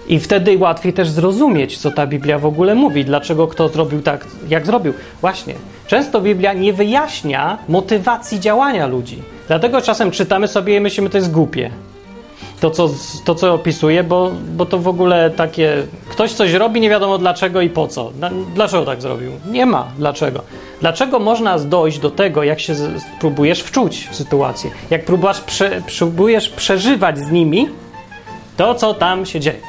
[0.09, 4.27] I wtedy łatwiej też zrozumieć, co ta Biblia w ogóle mówi, dlaczego kto zrobił tak,
[4.49, 4.95] jak zrobił.
[5.21, 5.55] Właśnie,
[5.87, 9.34] często Biblia nie wyjaśnia motywacji działania ludzi.
[9.49, 11.71] Dlatego czasem czytamy sobie i myślimy, to jest głupie.
[12.61, 12.91] To, co,
[13.25, 15.83] to, co opisuje, bo, bo to w ogóle takie.
[16.09, 18.13] Ktoś coś robi, nie wiadomo dlaczego i po co.
[18.55, 19.33] Dlaczego tak zrobił?
[19.51, 20.41] Nie ma dlaczego.
[20.81, 22.75] Dlaczego można dojść do tego, jak się
[23.21, 24.71] próbujesz wczuć w sytuację?
[24.91, 27.69] Jak próbujesz, prze, próbujesz przeżywać z nimi
[28.57, 29.61] to, co tam się dzieje.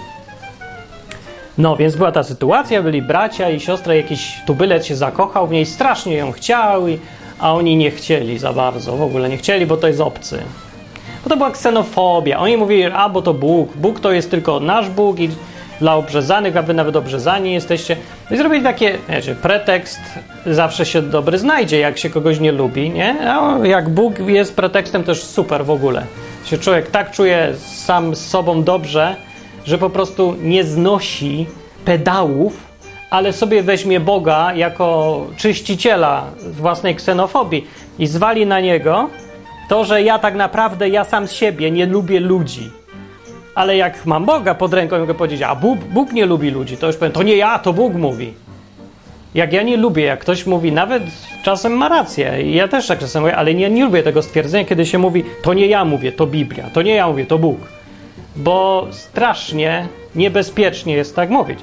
[1.57, 5.65] No, więc była ta sytuacja, byli bracia i siostra, jakiś tubylec się zakochał w niej,
[5.65, 6.99] strasznie ją chciał, i,
[7.39, 10.43] a oni nie chcieli za bardzo, w ogóle nie chcieli, bo to jest obcy.
[11.23, 12.39] Bo to była ksenofobia.
[12.39, 15.29] Oni mówili, a bo to Bóg, Bóg to jest tylko nasz Bóg i
[15.79, 17.97] dla obrzezanych, a wy nawet obrzezani jesteście.
[18.29, 19.99] No i zrobili takie, wiecie, pretekst
[20.45, 23.31] zawsze się dobry znajdzie, jak się kogoś nie lubi, nie?
[23.31, 26.05] A jak Bóg jest pretekstem, też super w ogóle.
[26.45, 29.15] Się człowiek tak czuje sam z sobą dobrze,
[29.65, 31.45] że po prostu nie znosi
[31.85, 32.64] pedałów,
[33.09, 37.67] ale sobie weźmie Boga jako czyściciela własnej ksenofobii
[37.99, 39.09] i zwali na niego
[39.69, 42.71] to, że ja tak naprawdę, ja sam z siebie nie lubię ludzi.
[43.55, 46.87] Ale jak mam Boga pod ręką, mogę powiedzieć, a Bóg, Bóg nie lubi ludzi, to
[46.87, 48.33] już powiem, to nie ja, to Bóg mówi.
[49.35, 51.03] Jak ja nie lubię, jak ktoś mówi, nawet
[51.43, 54.85] czasem ma rację, ja też tak czasem mówię, ale nie, nie lubię tego stwierdzenia, kiedy
[54.85, 57.57] się mówi, to nie ja mówię, to Biblia, to nie ja mówię, to Bóg
[58.35, 61.59] bo strasznie niebezpiecznie jest tak mówić.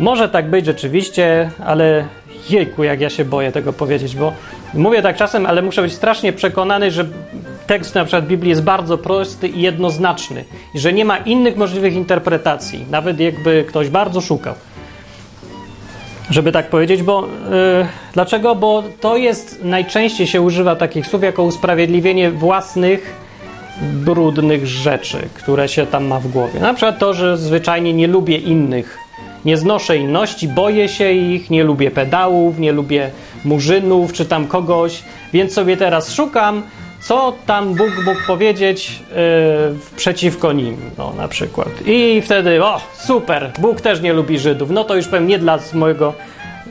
[0.00, 2.04] Może tak być rzeczywiście, ale
[2.50, 4.32] jejku, jak ja się boję tego powiedzieć, bo
[4.74, 7.04] mówię tak czasem, ale muszę być strasznie przekonany, że
[7.66, 11.94] tekst na przykład Biblii jest bardzo prosty i jednoznaczny i że nie ma innych możliwych
[11.94, 14.54] interpretacji, nawet jakby ktoś bardzo szukał.
[16.30, 18.54] Żeby tak powiedzieć, bo yy, dlaczego?
[18.54, 23.14] Bo to jest najczęściej się używa takich słów jako usprawiedliwienie własnych
[23.82, 26.60] brudnych rzeczy, które się tam ma w głowie.
[26.60, 29.03] Na przykład to, że zwyczajnie nie lubię innych.
[29.44, 33.10] Nie znoszę inności, boję się ich, nie lubię pedałów, nie lubię
[33.44, 35.02] murzynów czy tam kogoś,
[35.32, 36.62] więc sobie teraz szukam,
[37.00, 41.68] co tam Bóg mógł powiedzieć yy, przeciwko nim, no na przykład.
[41.86, 44.70] I wtedy, o, super, Bóg też nie lubi Żydów.
[44.70, 46.12] No to już powiem nie dla mojego,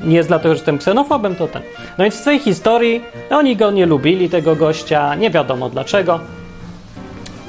[0.04, 1.62] nie jest dlatego, że jestem ksenofobem, to ten.
[1.98, 6.20] No więc w tej historii oni go nie lubili, tego gościa, nie wiadomo dlaczego.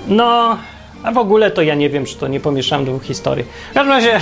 [0.08, 0.58] No,
[1.02, 3.44] a w ogóle to ja nie wiem, czy to nie pomieszam dwóch historii.
[3.70, 4.20] W każdym razie,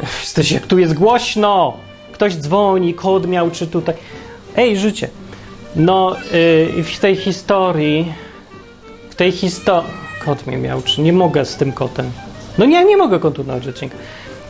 [0.00, 1.76] jesteś, jak tu jest głośno,
[2.12, 3.94] ktoś dzwoni, kod miał, czy tutaj.
[4.56, 5.08] Ej, życie.
[5.76, 6.16] No,
[6.76, 8.12] yy, w tej historii,
[9.10, 9.90] w tej historii,
[10.24, 12.10] kot mnie miał, czy nie mogę z tym kotem.
[12.58, 13.96] No nie, nie mogę kontynuować odcinka.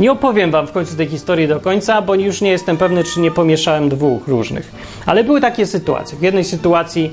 [0.01, 3.21] Nie opowiem wam w końcu tej historii do końca, bo już nie jestem pewny, czy
[3.21, 4.73] nie pomieszałem dwóch różnych.
[5.07, 6.19] Ale były takie sytuacje.
[6.19, 7.11] W jednej sytuacji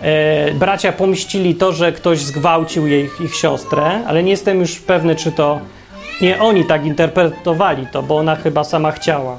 [0.00, 5.16] e, bracia pomścili to, że ktoś zgwałcił jej, ich siostrę, ale nie jestem już pewny,
[5.16, 5.60] czy to
[6.20, 9.36] nie oni tak interpretowali to, bo ona chyba sama chciała.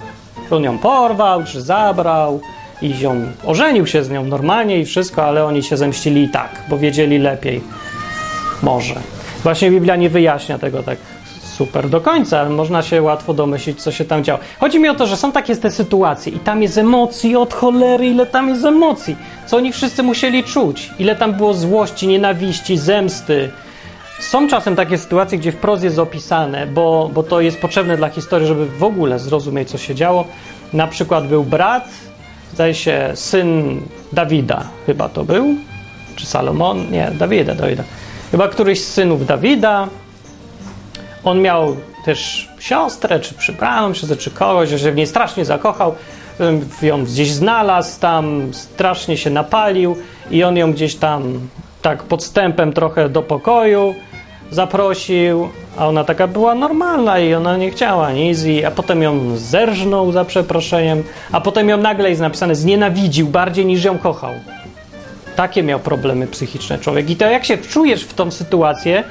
[0.52, 2.42] On ją porwał, czy zabrał
[2.82, 6.50] i ją ożenił się z nią normalnie i wszystko, ale oni się zemścili i tak,
[6.70, 7.62] bo wiedzieli lepiej.
[8.64, 8.96] Może.
[9.44, 10.98] Właśnie Biblia nie wyjaśnia tego tak
[11.60, 14.40] super do końca, ale można się łatwo domyślić, co się tam działo.
[14.60, 18.08] Chodzi mi o to, że są takie te sytuacje i tam jest emocji od cholery,
[18.08, 19.16] ile tam jest emocji.
[19.46, 20.92] Co oni wszyscy musieli czuć.
[21.00, 23.50] Ile tam było złości, nienawiści, zemsty.
[24.20, 28.48] Są czasem takie sytuacje, gdzie wprost jest opisane, bo, bo to jest potrzebne dla historii,
[28.48, 30.26] żeby w ogóle zrozumieć, co się działo.
[30.74, 31.90] Na przykład był brat,
[32.54, 33.82] zdaje się, syn
[34.14, 35.56] Dawida, chyba to był,
[36.16, 37.84] czy Salomon, nie, Dawida, Dawida.
[38.32, 39.88] Chyba któryś z synów Dawida.
[41.24, 45.96] On miał też siostrę, czy przybraną siostrę, czy kogoś, że w niej strasznie zakochał.
[46.82, 49.96] Ją gdzieś znalazł, tam strasznie się napalił
[50.32, 51.40] i on ją gdzieś tam
[51.82, 53.96] tak podstępem trochę do pokoju
[54.52, 59.38] zaprosił, a ona taka była normalna i ona nie chciała nic, i, a potem ją
[59.38, 64.34] zerżnął za przeproszeniem, a potem ją nagle jest napisane znienawidził bardziej niż ją kochał.
[65.36, 67.10] Takie miał problemy psychiczne człowiek.
[67.10, 69.04] I to jak się wczujesz w tą sytuację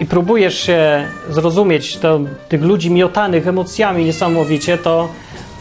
[0.00, 5.08] i próbujesz się zrozumieć to, tych ludzi miotanych emocjami niesamowicie, to,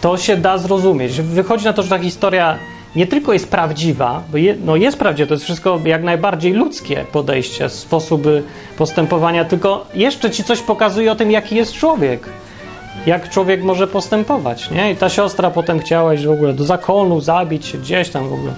[0.02, 1.22] to się da zrozumieć.
[1.22, 2.58] Wychodzi na to, że ta historia
[2.96, 7.06] nie tylko jest prawdziwa, bo je, no jest prawdziwe, to jest wszystko jak najbardziej ludzkie
[7.12, 8.44] podejście, sposoby
[8.78, 12.30] postępowania, tylko jeszcze ci coś pokazuje o tym, jaki jest człowiek.
[13.06, 14.92] Jak człowiek może postępować, nie?
[14.92, 18.34] I ta siostra potem chciała iść w ogóle do zakonu, zabić się gdzieś tam w
[18.34, 18.54] ogóle.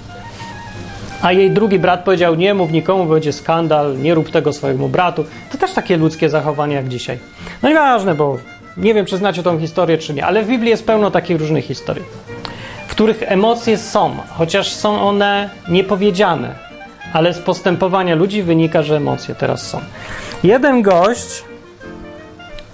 [1.22, 5.26] A jej drugi brat powiedział: Nie mów nikomu, będzie skandal, nie rób tego swojemu bratu.
[5.52, 7.20] To też takie ludzkie zachowanie jak dzisiaj.
[7.64, 8.38] No nieważne, bo
[8.78, 11.66] nie wiem, czy znacie tą historię, czy nie, ale w Biblii jest pełno takich różnych
[11.66, 12.04] historii,
[13.02, 16.56] których emocje są, chociaż są one niepowiedziane,
[17.14, 19.82] ale z postępowania ludzi wynika, że emocje teraz są.
[20.44, 21.44] Jeden gość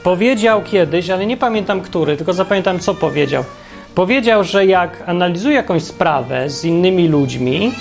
[0.04, 3.44] powiedział kiedyś, ale nie pamiętam który, tylko zapamiętam, co powiedział.
[3.96, 7.72] Powiedział, że jak analizuje jakąś sprawę z innymi ludźmi,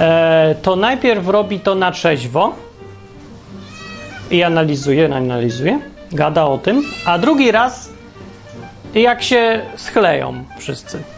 [0.00, 2.54] E, to najpierw robi to na trzeźwo
[4.30, 5.80] i analizuje, analizuje,
[6.12, 7.90] gada o tym, a drugi raz
[8.94, 11.15] jak się schleją wszyscy.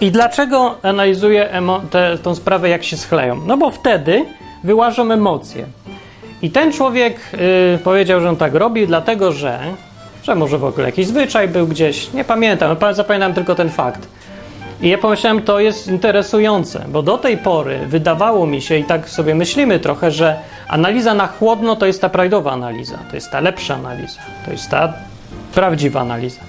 [0.00, 1.48] I dlaczego analizuje
[1.90, 3.40] tę tą sprawę, jak się schleją?
[3.46, 4.24] No bo wtedy
[4.64, 5.66] wyłażą emocje.
[6.42, 7.16] I ten człowiek
[7.74, 9.58] y, powiedział, że on tak robi, dlatego że,
[10.22, 14.08] że może w ogóle jakiś zwyczaj był gdzieś, nie pamiętam, zapamiętam tylko ten fakt
[14.82, 19.08] i ja pomyślałem, to jest interesujące, bo do tej pory wydawało mi się, i tak
[19.08, 20.36] sobie myślimy trochę, że
[20.68, 24.70] analiza na chłodno to jest ta prawidłowa analiza, to jest ta lepsza analiza, to jest
[24.70, 24.92] ta
[25.54, 26.40] prawdziwa analiza.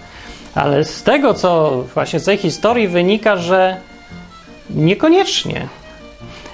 [0.56, 3.78] Ale z tego, co właśnie z tej historii wynika, że
[4.70, 5.68] niekoniecznie.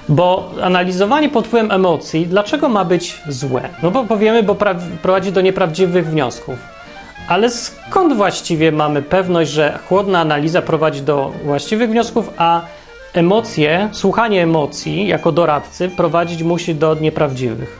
[0.09, 3.69] Bo analizowanie pod wpływem emocji, dlaczego ma być złe?
[3.83, 4.55] No bo powiemy, bo
[5.01, 6.55] prowadzi do nieprawdziwych wniosków.
[7.27, 12.61] Ale skąd właściwie mamy pewność, że chłodna analiza prowadzi do właściwych wniosków, a
[13.13, 17.79] emocje, słuchanie emocji jako doradcy prowadzić musi do nieprawdziwych?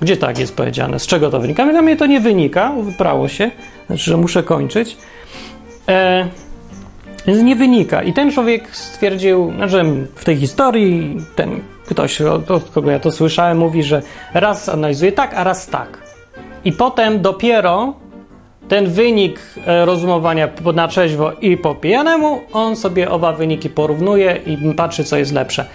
[0.00, 0.98] Gdzie tak jest powiedziane?
[0.98, 1.66] Z czego to wynika?
[1.66, 3.50] Dla mnie to nie wynika, wyprało się,
[3.86, 4.96] znaczy, że muszę kończyć.
[5.88, 6.28] E,
[7.26, 8.02] więc nie wynika.
[8.02, 13.12] I ten człowiek stwierdził, że znaczy w tej historii ten ktoś, od kogo ja to
[13.12, 14.02] słyszałem, mówi, że
[14.34, 15.98] raz analizuje tak, a raz tak.
[16.64, 17.94] I potem dopiero
[18.68, 24.74] ten wynik e, rozumowania na trzeźwo i po pijanemu, on sobie oba wyniki porównuje i
[24.74, 25.66] patrzy, co jest lepsze.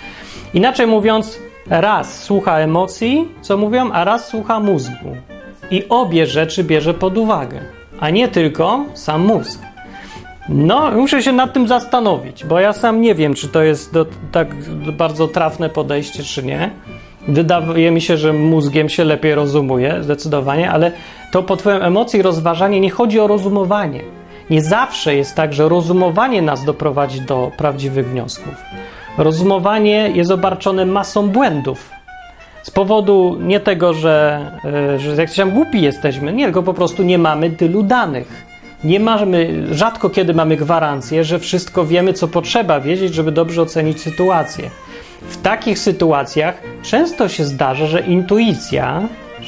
[0.53, 5.15] Inaczej mówiąc, raz słucha emocji, co mówią, a raz słucha mózgu.
[5.71, 7.59] I obie rzeczy bierze pod uwagę,
[7.99, 9.70] a nie tylko sam mózg.
[10.53, 14.05] No, muszę się nad tym zastanowić, bo ja sam nie wiem, czy to jest do,
[14.31, 14.55] tak
[14.97, 16.71] bardzo trafne podejście, czy nie.
[17.27, 20.91] Wydaje mi się, że mózgiem się lepiej rozumuje, zdecydowanie, ale
[21.31, 24.01] to pod wpływem emocji rozważanie nie chodzi o rozumowanie.
[24.49, 28.53] Nie zawsze jest tak, że rozumowanie nas doprowadzi do prawdziwych wniosków.
[29.17, 31.89] Rozumowanie jest obarczone masą błędów.
[32.63, 34.45] Z powodu nie tego, że,
[34.95, 38.50] e, że jak się głupi jesteśmy, nie, tylko po prostu nie mamy tylu danych.
[38.83, 44.01] Nie mamy, rzadko kiedy mamy gwarancję, że wszystko wiemy, co potrzeba wiedzieć, żeby dobrze ocenić
[44.01, 44.69] sytuację.
[45.21, 49.01] W takich sytuacjach często się zdarza, że intuicja,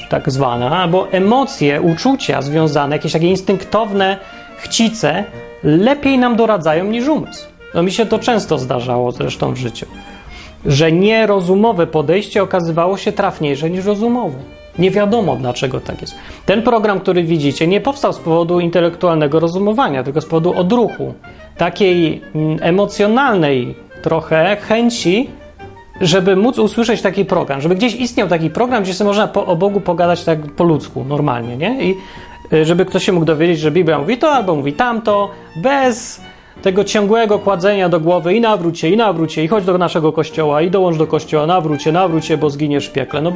[0.10, 4.18] tak zwana, albo emocje, uczucia związane, jakieś takie instynktowne
[4.58, 5.24] chcice,
[5.64, 7.46] lepiej nam doradzają niż umysł.
[7.74, 9.86] No mi się to często zdarzało zresztą w życiu,
[10.66, 14.38] że nierozumowe podejście okazywało się trafniejsze niż rozumowe.
[14.80, 16.16] Nie wiadomo dlaczego tak jest.
[16.46, 21.14] Ten program, który widzicie, nie powstał z powodu intelektualnego rozumowania, tylko z powodu odruchu,
[21.58, 25.30] takiej mm, emocjonalnej trochę chęci
[26.02, 29.56] żeby móc usłyszeć taki program, żeby gdzieś istniał taki program, gdzie sobie można po, o
[29.56, 31.84] Bogu pogadać tak po ludzku, normalnie, nie?
[31.84, 31.96] I
[32.54, 36.22] y, żeby ktoś się mógł dowiedzieć, że Biblia mówi to albo mówi tamto, bez
[36.62, 40.72] tego ciągłego kładzenia do głowy i nawróć i nawróć i chodź do naszego kościoła, i
[40.72, 41.84] dołącz do kościoła, nawróć
[42.26, 43.22] się, bo zginiesz w piekle.
[43.22, 43.34] No,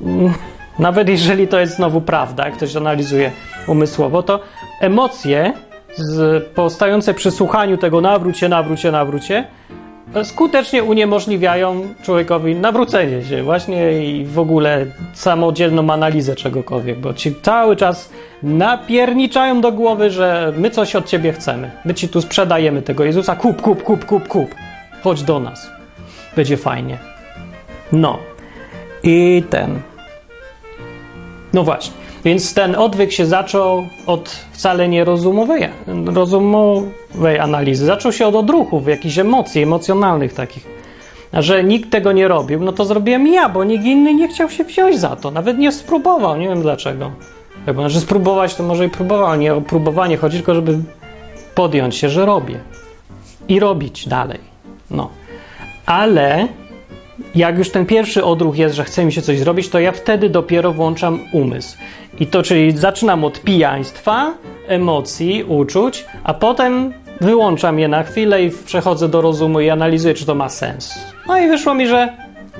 [0.00, 0.32] mm,
[0.78, 3.30] nawet jeżeli to jest znowu prawda, jak ktoś analizuje
[3.66, 4.40] umysłowo, to
[4.80, 5.52] emocje
[5.96, 9.44] z, powstające przy słuchaniu tego nawróć nawrócie, nawrócie,
[10.24, 17.76] skutecznie uniemożliwiają człowiekowi nawrócenie się właśnie i w ogóle samodzielną analizę czegokolwiek, bo ci cały
[17.76, 18.10] czas
[18.42, 21.70] napierniczają do głowy, że my coś od ciebie chcemy.
[21.84, 24.54] My ci tu sprzedajemy tego Jezusa, kup, kup, kup, kup, kup.
[25.02, 25.70] Chodź do nas.
[26.36, 26.98] Będzie fajnie.
[27.92, 28.18] No.
[29.02, 29.93] I ten.
[31.54, 31.94] No właśnie.
[32.24, 35.68] Więc ten odwyk się zaczął od wcale nie rozumowej,
[36.06, 37.86] rozumowej analizy.
[37.86, 40.66] Zaczął się od odruchów, jakichś emocji, emocjonalnych takich.
[41.32, 44.50] A że nikt tego nie robił, no to zrobiłem ja, bo nikt inny nie chciał
[44.50, 45.30] się wziąć za to.
[45.30, 47.10] Nawet nie spróbował, nie wiem dlaczego.
[47.66, 49.36] Jakby, że znaczy spróbować, to może i próbował.
[49.36, 50.78] Nie o próbowanie chodzi, tylko żeby
[51.54, 52.60] podjąć się, że robię.
[53.48, 54.38] I robić dalej.
[54.90, 55.10] No.
[55.86, 56.48] Ale
[57.34, 60.30] jak już ten pierwszy odruch jest, że chce mi się coś zrobić, to ja wtedy
[60.30, 61.76] dopiero włączam umysł.
[62.20, 64.34] I to, czyli zaczynam od pijaństwa,
[64.68, 70.26] emocji, uczuć, a potem wyłączam je na chwilę i przechodzę do rozumu i analizuję, czy
[70.26, 70.94] to ma sens.
[71.26, 72.12] No i wyszło mi, że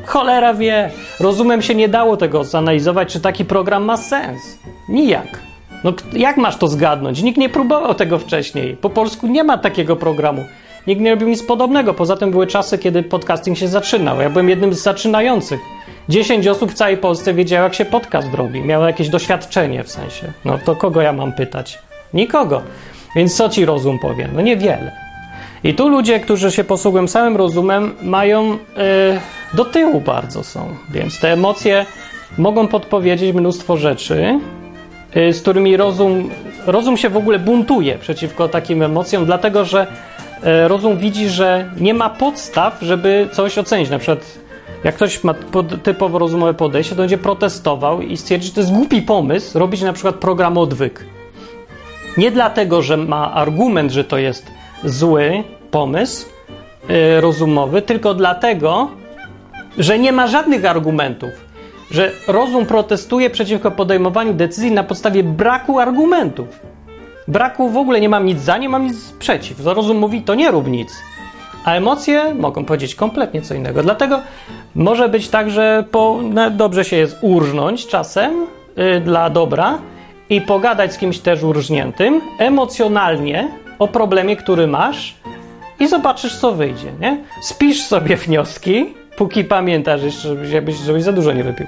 [0.07, 0.91] cholera wie,
[1.21, 4.59] rozumem się nie dało tego zanalizować, czy taki program ma sens.
[4.89, 5.41] Nijak.
[5.85, 7.23] No jak masz to zgadnąć?
[7.23, 8.77] Nikt nie próbował tego wcześniej.
[8.77, 10.45] Po polsku nie ma takiego programu.
[10.87, 11.95] Nikt nie robił nic podobnego.
[11.95, 14.21] Poza tym były czasy, kiedy podcasting się zaczynał.
[14.21, 15.61] Ja byłem jednym z zaczynających.
[16.09, 18.61] 10 osób w całej Polsce wiedziało, jak się podcast robi.
[18.61, 20.33] Miało jakieś doświadczenie w sensie.
[20.45, 21.79] No to kogo ja mam pytać?
[22.15, 22.63] Nikogo.
[23.17, 24.29] Więc co ci rozum powie?
[24.35, 24.93] No niewiele.
[25.65, 28.57] I tu ludzie, którzy się posługują samym rozumem, mają yy,
[29.55, 30.69] do tyłu bardzo są.
[30.91, 31.87] Więc te emocje
[32.39, 34.41] mogą podpowiedzieć mnóstwo rzeczy,
[35.15, 36.31] yy, z którymi rozum,
[36.67, 39.87] rozum się w ogóle buntuje przeciwko takim emocjom, dlatego że
[40.43, 43.91] rozum widzi, że nie ma podstaw, żeby coś ocenić.
[43.91, 44.39] Na przykład
[44.85, 45.35] jak ktoś ma
[45.83, 49.93] typowo rozumowe podejście, to będzie protestował i stwierdzi, że to jest głupi pomysł robić na
[49.93, 51.05] przykład program odwyk.
[52.17, 54.51] Nie dlatego, że ma argument, że to jest
[54.85, 56.27] zły pomysł
[56.89, 58.91] yy, rozumowy, tylko dlatego,
[59.79, 61.31] że nie ma żadnych argumentów.
[61.91, 66.74] Że rozum protestuje przeciwko podejmowaniu decyzji na podstawie braku argumentów.
[67.29, 69.67] Braku w ogóle nie mam nic za, nie mam nic przeciw.
[69.67, 71.03] Rozum mówi, to nie rób nic.
[71.65, 73.83] A emocje mogą powiedzieć kompletnie co innego.
[73.83, 74.21] Dlatego
[74.75, 79.79] może być tak, że po, no, dobrze się jest urżnąć czasem yy, dla dobra
[80.31, 85.15] i pogadać z kimś też urżniętym emocjonalnie o problemie, który masz
[85.81, 86.93] i zobaczysz, co wyjdzie.
[87.01, 87.19] Nie?
[87.43, 90.01] Spisz sobie wnioski, póki pamiętasz,
[90.43, 91.67] żebyś, żebyś za dużo nie wypił.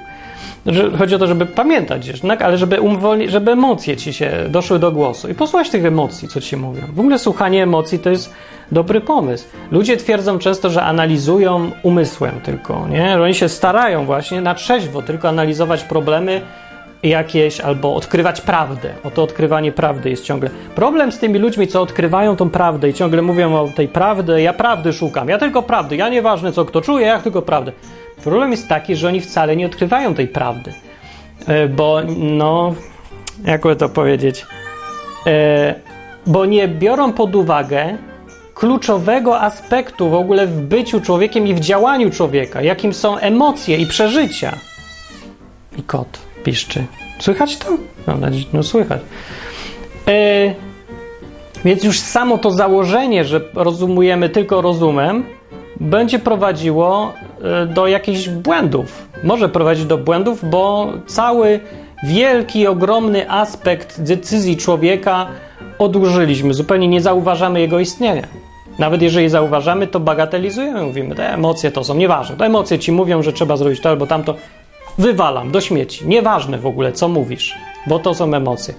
[0.97, 2.41] Chodzi o to, żeby pamiętać, tak?
[2.41, 6.41] ale żeby, umwolni, żeby emocje ci się doszły do głosu i posłuchać tych emocji, co
[6.41, 6.81] ci mówią.
[6.93, 8.33] W ogóle słuchanie emocji to jest
[8.71, 9.47] dobry pomysł.
[9.71, 13.21] Ludzie twierdzą często, że analizują umysłem tylko, nie?
[13.21, 16.41] Oni się starają właśnie na trzeźwo tylko analizować problemy
[17.03, 18.93] jakieś albo odkrywać prawdę.
[19.03, 20.49] O to odkrywanie prawdy jest ciągle.
[20.75, 24.53] Problem z tymi ludźmi, co odkrywają tą prawdę i ciągle mówią o tej prawdy, ja
[24.53, 27.71] prawdy szukam, ja tylko prawdy, ja nieważne co kto czuje, ja tylko prawdę.
[28.27, 30.73] Problem jest taki, że oni wcale nie odkrywają tej prawdy.
[31.47, 32.75] E, bo, no,
[33.45, 34.45] jakby to powiedzieć,
[35.27, 35.75] e,
[36.25, 37.97] bo nie biorą pod uwagę
[38.53, 43.85] kluczowego aspektu w ogóle w byciu człowiekiem i w działaniu człowieka, jakim są emocje i
[43.85, 44.57] przeżycia.
[45.77, 46.85] I kot piszczy.
[47.19, 47.69] Słychać to?
[48.07, 48.17] No,
[48.53, 49.01] no słychać.
[50.07, 50.53] E,
[51.65, 55.36] więc już samo to założenie, że rozumujemy tylko rozumem,
[55.79, 57.13] będzie prowadziło
[57.43, 59.07] e, do jakichś błędów.
[59.23, 61.59] Może prowadzić do błędów, bo cały
[62.03, 65.27] wielki, ogromny aspekt decyzji człowieka
[65.79, 68.27] odłożyliśmy, zupełnie nie zauważamy jego istnienia.
[68.79, 72.35] Nawet jeżeli zauważamy, to bagatelizujemy, mówimy, te emocje to są nieważne.
[72.37, 74.35] Te emocje ci mówią, że trzeba zrobić to albo tamto.
[74.97, 76.07] Wywalam do śmieci.
[76.07, 77.55] Nieważne w ogóle, co mówisz,
[77.87, 78.73] bo to są emocje.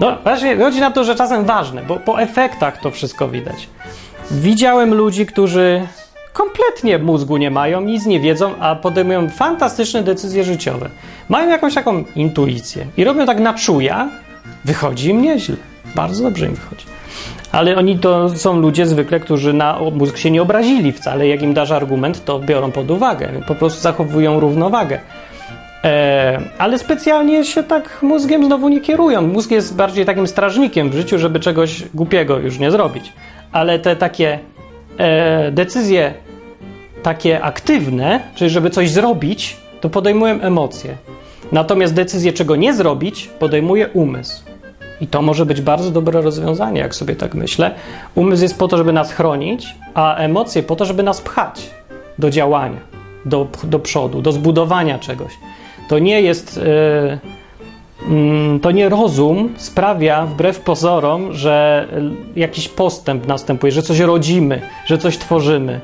[0.00, 3.68] No właśnie, chodzi na to, że czasem ważne, bo po efektach to wszystko widać.
[4.30, 5.86] Widziałem ludzi, którzy
[6.34, 10.90] kompletnie mózgu nie mają, nic nie wiedzą, a podejmują fantastyczne decyzje życiowe.
[11.28, 14.08] Mają jakąś taką intuicję i robią tak na czuja,
[14.64, 15.56] wychodzi im nieźle.
[15.94, 16.86] Bardzo dobrze im wychodzi.
[17.52, 21.28] Ale oni to są ludzie zwykle, którzy na mózg się nie obrazili wcale.
[21.28, 23.28] Jak im dasz argument, to biorą pod uwagę.
[23.48, 25.00] Po prostu zachowują równowagę.
[25.84, 29.22] E, ale specjalnie się tak mózgiem znowu nie kierują.
[29.22, 33.12] Mózg jest bardziej takim strażnikiem w życiu, żeby czegoś głupiego już nie zrobić.
[33.52, 34.38] Ale te takie
[34.98, 36.14] e, decyzje
[37.02, 40.96] takie aktywne, czyli żeby coś zrobić, to podejmuję emocje.
[41.52, 44.42] Natomiast decyzję, czego nie zrobić, podejmuje umysł.
[45.00, 47.74] I to może być bardzo dobre rozwiązanie, jak sobie tak myślę.
[48.14, 51.70] Umysł jest po to, żeby nas chronić, a emocje po to, żeby nas pchać
[52.18, 52.80] do działania,
[53.24, 55.32] do, do przodu, do zbudowania czegoś.
[55.88, 56.56] To nie jest.
[56.56, 57.43] Yy,
[58.62, 61.88] to nie rozum sprawia, wbrew pozorom, że
[62.36, 65.80] jakiś postęp następuje, że coś rodzimy, że coś tworzymy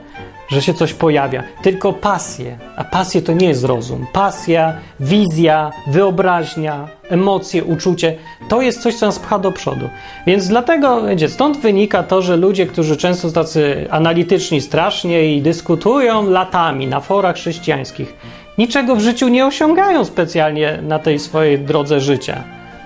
[0.50, 2.58] że się coś pojawia, tylko pasje.
[2.76, 4.06] A pasje to nie jest rozum.
[4.12, 8.16] Pasja, wizja, wyobraźnia, emocje, uczucie
[8.48, 9.88] to jest coś, co nas pcha do przodu.
[10.26, 16.30] Więc dlatego, wiecie, stąd wynika to, że ludzie, którzy często tacy analityczni strasznie i dyskutują
[16.30, 18.14] latami na forach chrześcijańskich,
[18.58, 22.44] niczego w życiu nie osiągają specjalnie na tej swojej drodze życia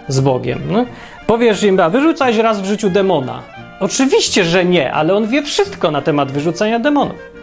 [0.08, 0.60] z Bogiem.
[0.70, 0.86] No,
[1.26, 3.42] powiesz im, a wyrzucałeś raz w życiu demona.
[3.80, 7.34] Oczywiście, że nie, ale on wie wszystko na temat wyrzucania demonów.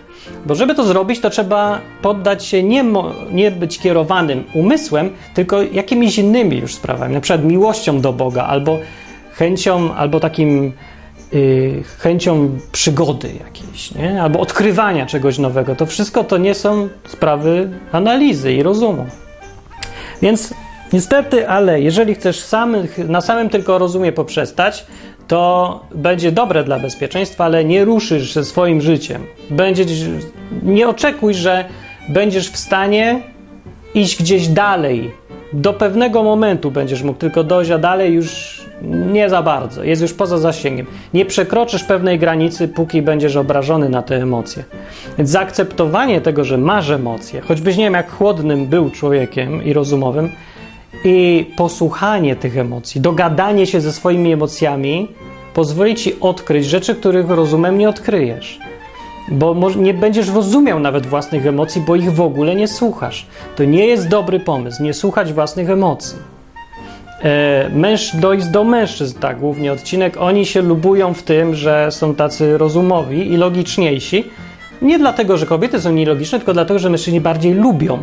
[0.45, 2.85] Bo żeby to zrobić, to trzeba poddać się nie,
[3.31, 8.79] nie być kierowanym umysłem, tylko jakimiś innymi już sprawami, na przykład miłością do Boga, albo
[9.33, 10.71] chęcią, albo takim
[11.99, 14.21] chęcią przygody jakiejś, nie?
[14.21, 15.75] albo odkrywania czegoś nowego.
[15.75, 19.05] To wszystko to nie są sprawy analizy i rozumu.
[20.21, 20.53] Więc
[20.93, 22.51] niestety, ale jeżeli chcesz
[23.07, 24.85] na samym tylko rozumie poprzestać,
[25.27, 29.25] to będzie dobre dla bezpieczeństwa, ale nie ruszysz ze swoim życiem.
[29.49, 29.87] Będziesz,
[30.63, 31.65] nie oczekuj, że
[32.09, 33.21] będziesz w stanie
[33.93, 35.11] iść gdzieś dalej.
[35.53, 38.61] Do pewnego momentu będziesz mógł tylko dojść, a dalej już
[39.11, 39.83] nie za bardzo.
[39.83, 40.85] Jest już poza zasięgiem.
[41.13, 44.63] Nie przekroczysz pewnej granicy, póki będziesz obrażony na te emocje.
[45.17, 50.29] Więc zaakceptowanie tego, że masz emocje, choćbyś nie wiem, jak chłodnym był człowiekiem i rozumowym,
[51.03, 55.07] i posłuchanie tych emocji, dogadanie się ze swoimi emocjami
[55.53, 58.59] pozwoli ci odkryć rzeczy, których rozumem nie odkryjesz.
[59.29, 63.25] Bo nie będziesz rozumiał nawet własnych emocji, bo ich w ogóle nie słuchasz.
[63.55, 66.17] To nie jest dobry pomysł, nie słuchać własnych emocji.
[67.23, 72.15] E, męż, dojść do mężczyzn, tak, głównie odcinek, oni się lubują w tym, że są
[72.15, 74.23] tacy rozumowi i logiczniejsi.
[74.81, 77.99] Nie dlatego, że kobiety są nielogiczne, tylko dlatego, że mężczyźni bardziej lubią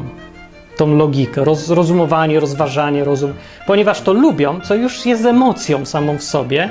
[0.77, 3.33] tą logikę, roz, rozumowanie, rozważanie, rozum,
[3.67, 6.69] ponieważ to lubią, co już jest emocją samą w sobie,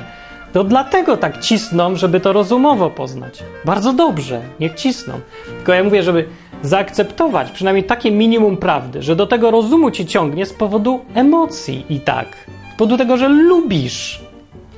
[0.53, 3.43] to dlatego tak cisną, żeby to rozumowo poznać.
[3.65, 5.13] Bardzo dobrze, niech cisną.
[5.57, 6.25] Tylko ja mówię, żeby
[6.61, 11.99] zaakceptować przynajmniej takie minimum prawdy, że do tego rozumu ci ciągnie z powodu emocji i
[11.99, 12.27] tak.
[12.75, 14.21] Z powodu tego, że lubisz.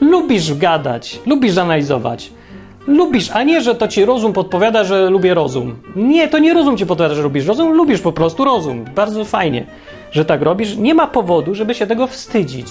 [0.01, 2.31] Lubisz gadać, lubisz analizować.
[2.87, 5.75] Lubisz, a nie, że to ci rozum podpowiada, że lubię rozum.
[5.95, 8.85] Nie, to nie rozum ci podpowiada, że lubisz rozum, lubisz po prostu rozum.
[8.95, 9.65] Bardzo fajnie,
[10.11, 10.77] że tak robisz.
[10.77, 12.67] Nie ma powodu, żeby się tego wstydzić.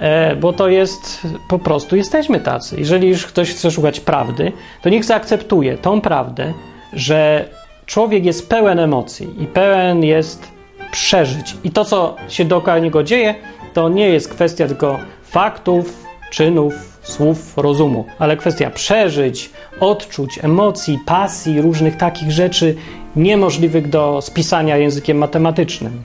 [0.00, 2.76] E, bo to jest po prostu jesteśmy tacy.
[2.78, 6.52] Jeżeli już ktoś chce szukać prawdy, to niech zaakceptuje tą prawdę,
[6.92, 7.48] że
[7.86, 10.52] człowiek jest pełen emocji i pełen jest
[10.90, 11.56] przeżyć.
[11.64, 13.34] I to, co się dookoła niego dzieje,
[13.74, 21.60] to nie jest kwestia tylko faktów, czynów, słów, rozumu, ale kwestia przeżyć, odczuć, emocji, pasji,
[21.60, 22.74] różnych takich rzeczy
[23.16, 26.02] niemożliwych do spisania językiem matematycznym.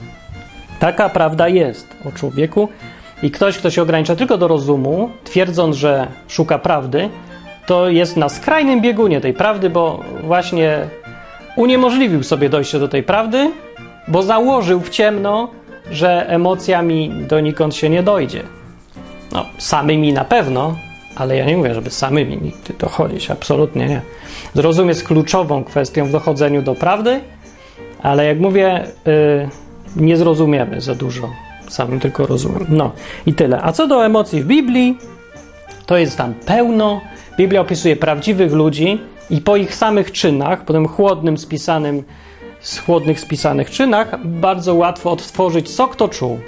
[0.79, 2.69] Taka prawda jest o człowieku
[3.23, 7.09] i ktoś, kto się ogranicza tylko do rozumu, twierdząc, że szuka prawdy,
[7.65, 10.79] to jest na skrajnym biegunie tej prawdy, bo właśnie
[11.55, 13.51] uniemożliwił sobie dojście do tej prawdy,
[14.07, 15.49] bo założył w ciemno,
[15.91, 18.43] że emocjami donikąd się nie dojdzie.
[19.31, 20.75] No, samymi na pewno,
[21.15, 24.01] ale ja nie mówię, żeby samymi dochodzić, absolutnie nie.
[24.53, 27.19] Zrozum jest kluczową kwestią w dochodzeniu do prawdy,
[28.01, 29.49] ale jak mówię, yy,
[29.95, 31.29] nie zrozumiemy za dużo
[31.73, 32.65] samym tylko rozumem.
[32.69, 32.91] No
[33.25, 33.61] i tyle.
[33.61, 34.97] A co do emocji w Biblii,
[35.85, 37.01] to jest tam pełno.
[37.37, 42.03] Biblia opisuje prawdziwych ludzi i po ich samych czynach, po tym chłodnym spisanym,
[42.59, 46.39] z chłodnych spisanych czynach, bardzo łatwo odtworzyć, co kto czuł.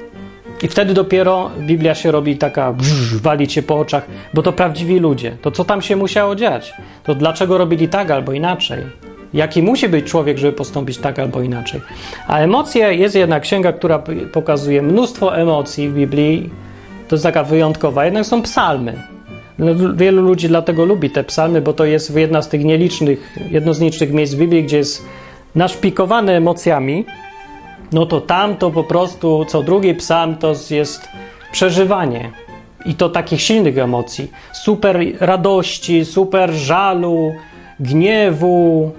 [0.63, 4.99] I wtedy dopiero Biblia się robi taka, brz, wali cię po oczach, bo to prawdziwi
[4.99, 5.37] ludzie.
[5.41, 6.73] To co tam się musiało dziać?
[7.03, 8.83] To dlaczego robili tak albo inaczej?
[9.35, 11.81] Jaki musi być człowiek, żeby postąpić tak albo inaczej?
[12.27, 16.49] A emocje jest jednak księga, która pokazuje mnóstwo emocji w Biblii.
[17.07, 18.05] To jest taka wyjątkowa.
[18.05, 19.01] Jednak są psalmy.
[19.59, 23.73] No, wielu ludzi dlatego lubi te psalmy, bo to jest jedna z tych nielicznych, jedno
[23.73, 25.05] z nielicznych miejsc w Biblii, gdzie jest
[25.55, 27.05] naszpikowane emocjami
[27.91, 31.07] no to tam to po prostu co drugi psalm to jest
[31.51, 32.31] przeżywanie.
[32.85, 34.31] I to takich silnych emocji.
[34.53, 37.33] Super radości, super żalu,
[37.79, 38.91] gniewu,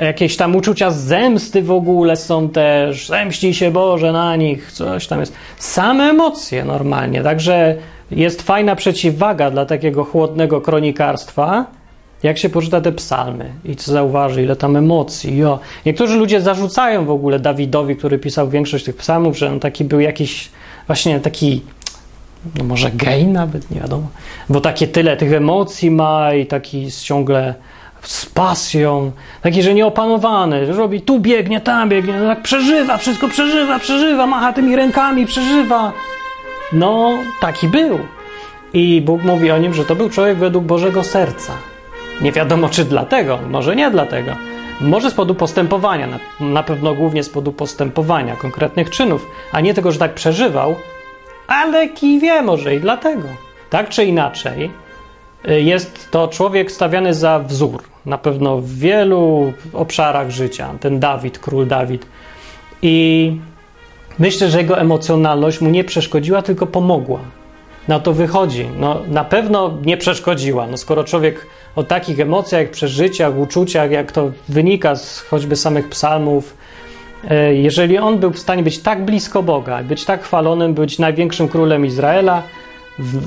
[0.00, 3.08] jakieś tam uczucia zemsty w ogóle są też.
[3.08, 5.32] Zemści się Boże na nich, coś tam jest.
[5.58, 7.22] Same emocje normalnie.
[7.22, 7.76] Także
[8.10, 11.66] jest fajna przeciwwaga dla takiego chłodnego kronikarstwa,
[12.22, 15.36] jak się poczyta te psalmy i co zauważy, ile tam emocji.
[15.36, 15.58] Jo.
[15.86, 20.00] Niektórzy ludzie zarzucają w ogóle Dawidowi, który pisał większość tych psalmów, że on taki był
[20.00, 20.48] jakiś
[20.86, 21.62] właśnie taki,
[22.58, 24.06] no może gej nawet, nie wiadomo,
[24.48, 27.54] bo takie tyle tych emocji ma i taki ciągle
[28.02, 33.28] z pasją, taki, że nieopanowany, że robi tu biegnie, tam biegnie, no tak przeżywa, wszystko
[33.28, 35.92] przeżywa, przeżywa, macha tymi rękami, przeżywa.
[36.72, 37.98] No, taki był.
[38.72, 41.52] I Bóg mówi o nim, że to był człowiek według Bożego serca.
[42.20, 44.36] Nie wiadomo, czy dlatego, może nie dlatego.
[44.80, 49.74] Może z powodu postępowania, na, na pewno głównie z powodu postępowania, konkretnych czynów, a nie
[49.74, 50.74] tego, że tak przeżywał,
[51.46, 53.28] ale kij wie, może i dlatego.
[53.70, 54.70] Tak czy inaczej,
[55.44, 61.66] jest to człowiek stawiany za wzór, na pewno w wielu obszarach życia, ten Dawid, król
[61.66, 62.06] Dawid.
[62.82, 63.36] I
[64.18, 67.20] myślę, że jego emocjonalność mu nie przeszkodziła, tylko pomogła
[67.88, 68.68] na to wychodzi.
[68.78, 70.66] No, na pewno nie przeszkodziła.
[70.66, 76.56] No, skoro człowiek o takich emocjach, przeżyciach, uczuciach, jak to wynika z choćby samych psalmów,
[77.30, 81.48] e, jeżeli on był w stanie być tak blisko Boga, być tak chwalonym, być największym
[81.48, 82.42] królem Izraela,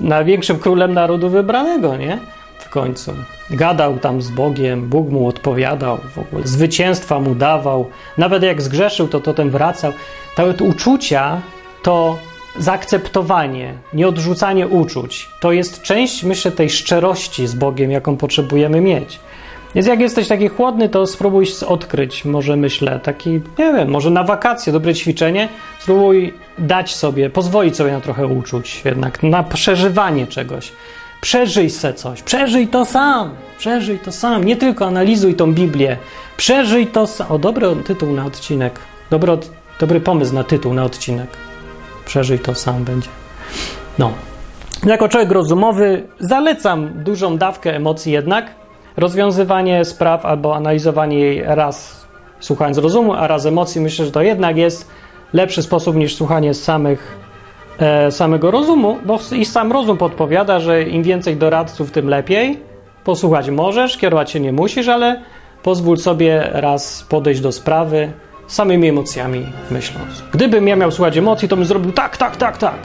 [0.01, 2.19] największym królem narodu wybranego, nie?
[2.59, 3.13] W końcu.
[3.49, 7.89] Gadał tam z Bogiem, Bóg mu odpowiadał, w ogóle zwycięstwa mu dawał.
[8.17, 9.93] Nawet jak zgrzeszył, to potem wracał.
[10.35, 11.41] Te uczucia
[11.83, 12.17] to
[12.59, 19.19] zaakceptowanie, nieodrzucanie uczuć, to jest część, myślę, tej szczerości z Bogiem, jaką potrzebujemy mieć.
[19.75, 24.23] Więc jak jesteś taki chłodny, to spróbuj odkryć, może myślę, taki, nie wiem, może na
[24.23, 25.49] wakacje, dobre ćwiczenie,
[25.79, 30.71] spróbuj dać sobie, pozwolić sobie na trochę uczuć, jednak na przeżywanie czegoś.
[31.21, 35.97] Przeżyj se coś, przeżyj to sam, przeżyj to sam, nie tylko analizuj tą Biblię,
[36.37, 37.27] przeżyj to sam.
[37.31, 39.37] O, dobry tytuł na odcinek, dobry,
[39.79, 41.27] dobry pomysł na tytuł na odcinek
[42.05, 43.09] przeżyj to sam będzie.
[43.99, 44.11] No.
[44.85, 48.62] Jako człowiek rozumowy zalecam dużą dawkę emocji jednak.
[48.97, 52.07] Rozwiązywanie spraw albo analizowanie jej raz
[52.39, 54.89] słuchając rozumu, a raz emocji myślę, że to jednak jest
[55.33, 57.17] lepszy sposób niż słuchanie samych,
[57.79, 62.59] e, samego rozumu, bo i sam rozum podpowiada, że im więcej doradców, tym lepiej.
[63.03, 65.21] Posłuchać możesz, kierować się nie musisz, ale
[65.63, 68.11] pozwól sobie raz podejść do sprawy,
[68.47, 70.23] samymi emocjami myśląc.
[70.31, 72.77] Gdybym ja miał słuchać emocji, to bym zrobił tak, tak, tak, tak.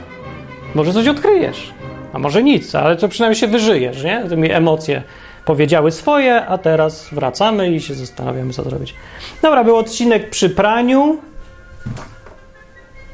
[0.75, 1.73] Może coś odkryjesz,
[2.13, 4.23] a może nic, ale co przynajmniej się wyżyjesz, nie?
[4.29, 5.03] Tymi emocje
[5.45, 8.95] powiedziały swoje, a teraz wracamy i się zastanawiamy, co zrobić.
[9.41, 11.17] Dobra, był odcinek przy praniu.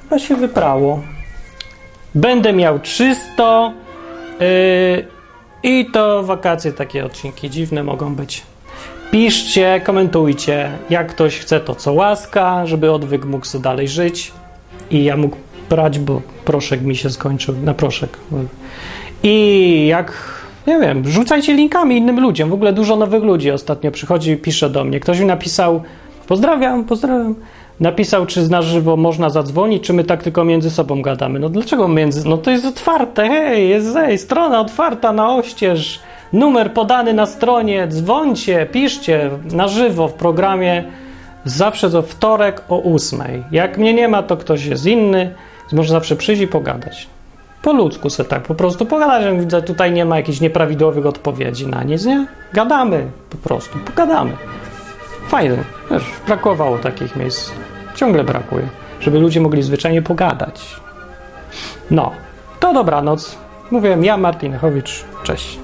[0.02, 1.02] Chyba się wyprało.
[2.16, 3.74] Będę miał czysto.
[4.40, 5.08] Yy,
[5.64, 8.44] I to wakacje takie odcinki dziwne mogą być.
[9.12, 10.72] Piszcie, komentujcie.
[10.90, 14.32] Jak ktoś chce, to co łaska, żeby odwyk mógł sobie dalej żyć.
[14.92, 15.38] I ja mógł
[15.70, 17.56] brać, bo proszek mi się skończył.
[17.64, 18.18] Na proszek.
[19.24, 20.14] I jak,
[20.68, 22.50] nie wiem, rzucajcie linkami innym ludziom.
[22.50, 25.00] W ogóle dużo nowych ludzi ostatnio przychodzi i pisze do mnie.
[25.00, 25.82] Ktoś mi napisał,
[26.28, 27.36] pozdrawiam, pozdrawiam.
[27.80, 31.40] Napisał, czy na żywo można zadzwonić, czy my tak tylko między sobą gadamy.
[31.40, 32.30] No dlaczego między...
[32.30, 36.00] No to jest otwarte, hej, jest hej, strona otwarta na oścież
[36.34, 40.84] Numer podany na stronie, dzwońcie, piszcie na żywo w programie
[41.46, 43.44] zawsze co wtorek o ósmej.
[43.52, 45.36] Jak mnie nie ma, to ktoś jest inny,
[45.72, 47.08] może zawsze przyjść i pogadać.
[47.66, 51.84] Po ludzku se tak po prostu pogadać, widzę, tutaj nie ma jakichś nieprawidłowych odpowiedzi na
[51.84, 52.28] nic, nie?
[52.54, 54.32] Gadamy po prostu, pogadamy.
[55.28, 55.58] Fajne,
[55.92, 57.52] wiesz, brakowało takich miejsc.
[57.96, 58.68] Ciągle brakuje,
[59.00, 60.76] żeby ludzie mogli zwyczajnie pogadać.
[61.92, 62.12] No,
[62.60, 63.38] to dobranoc.
[63.72, 65.04] Mówiłem ja, Martin Chowicz.
[65.24, 65.60] Cześć.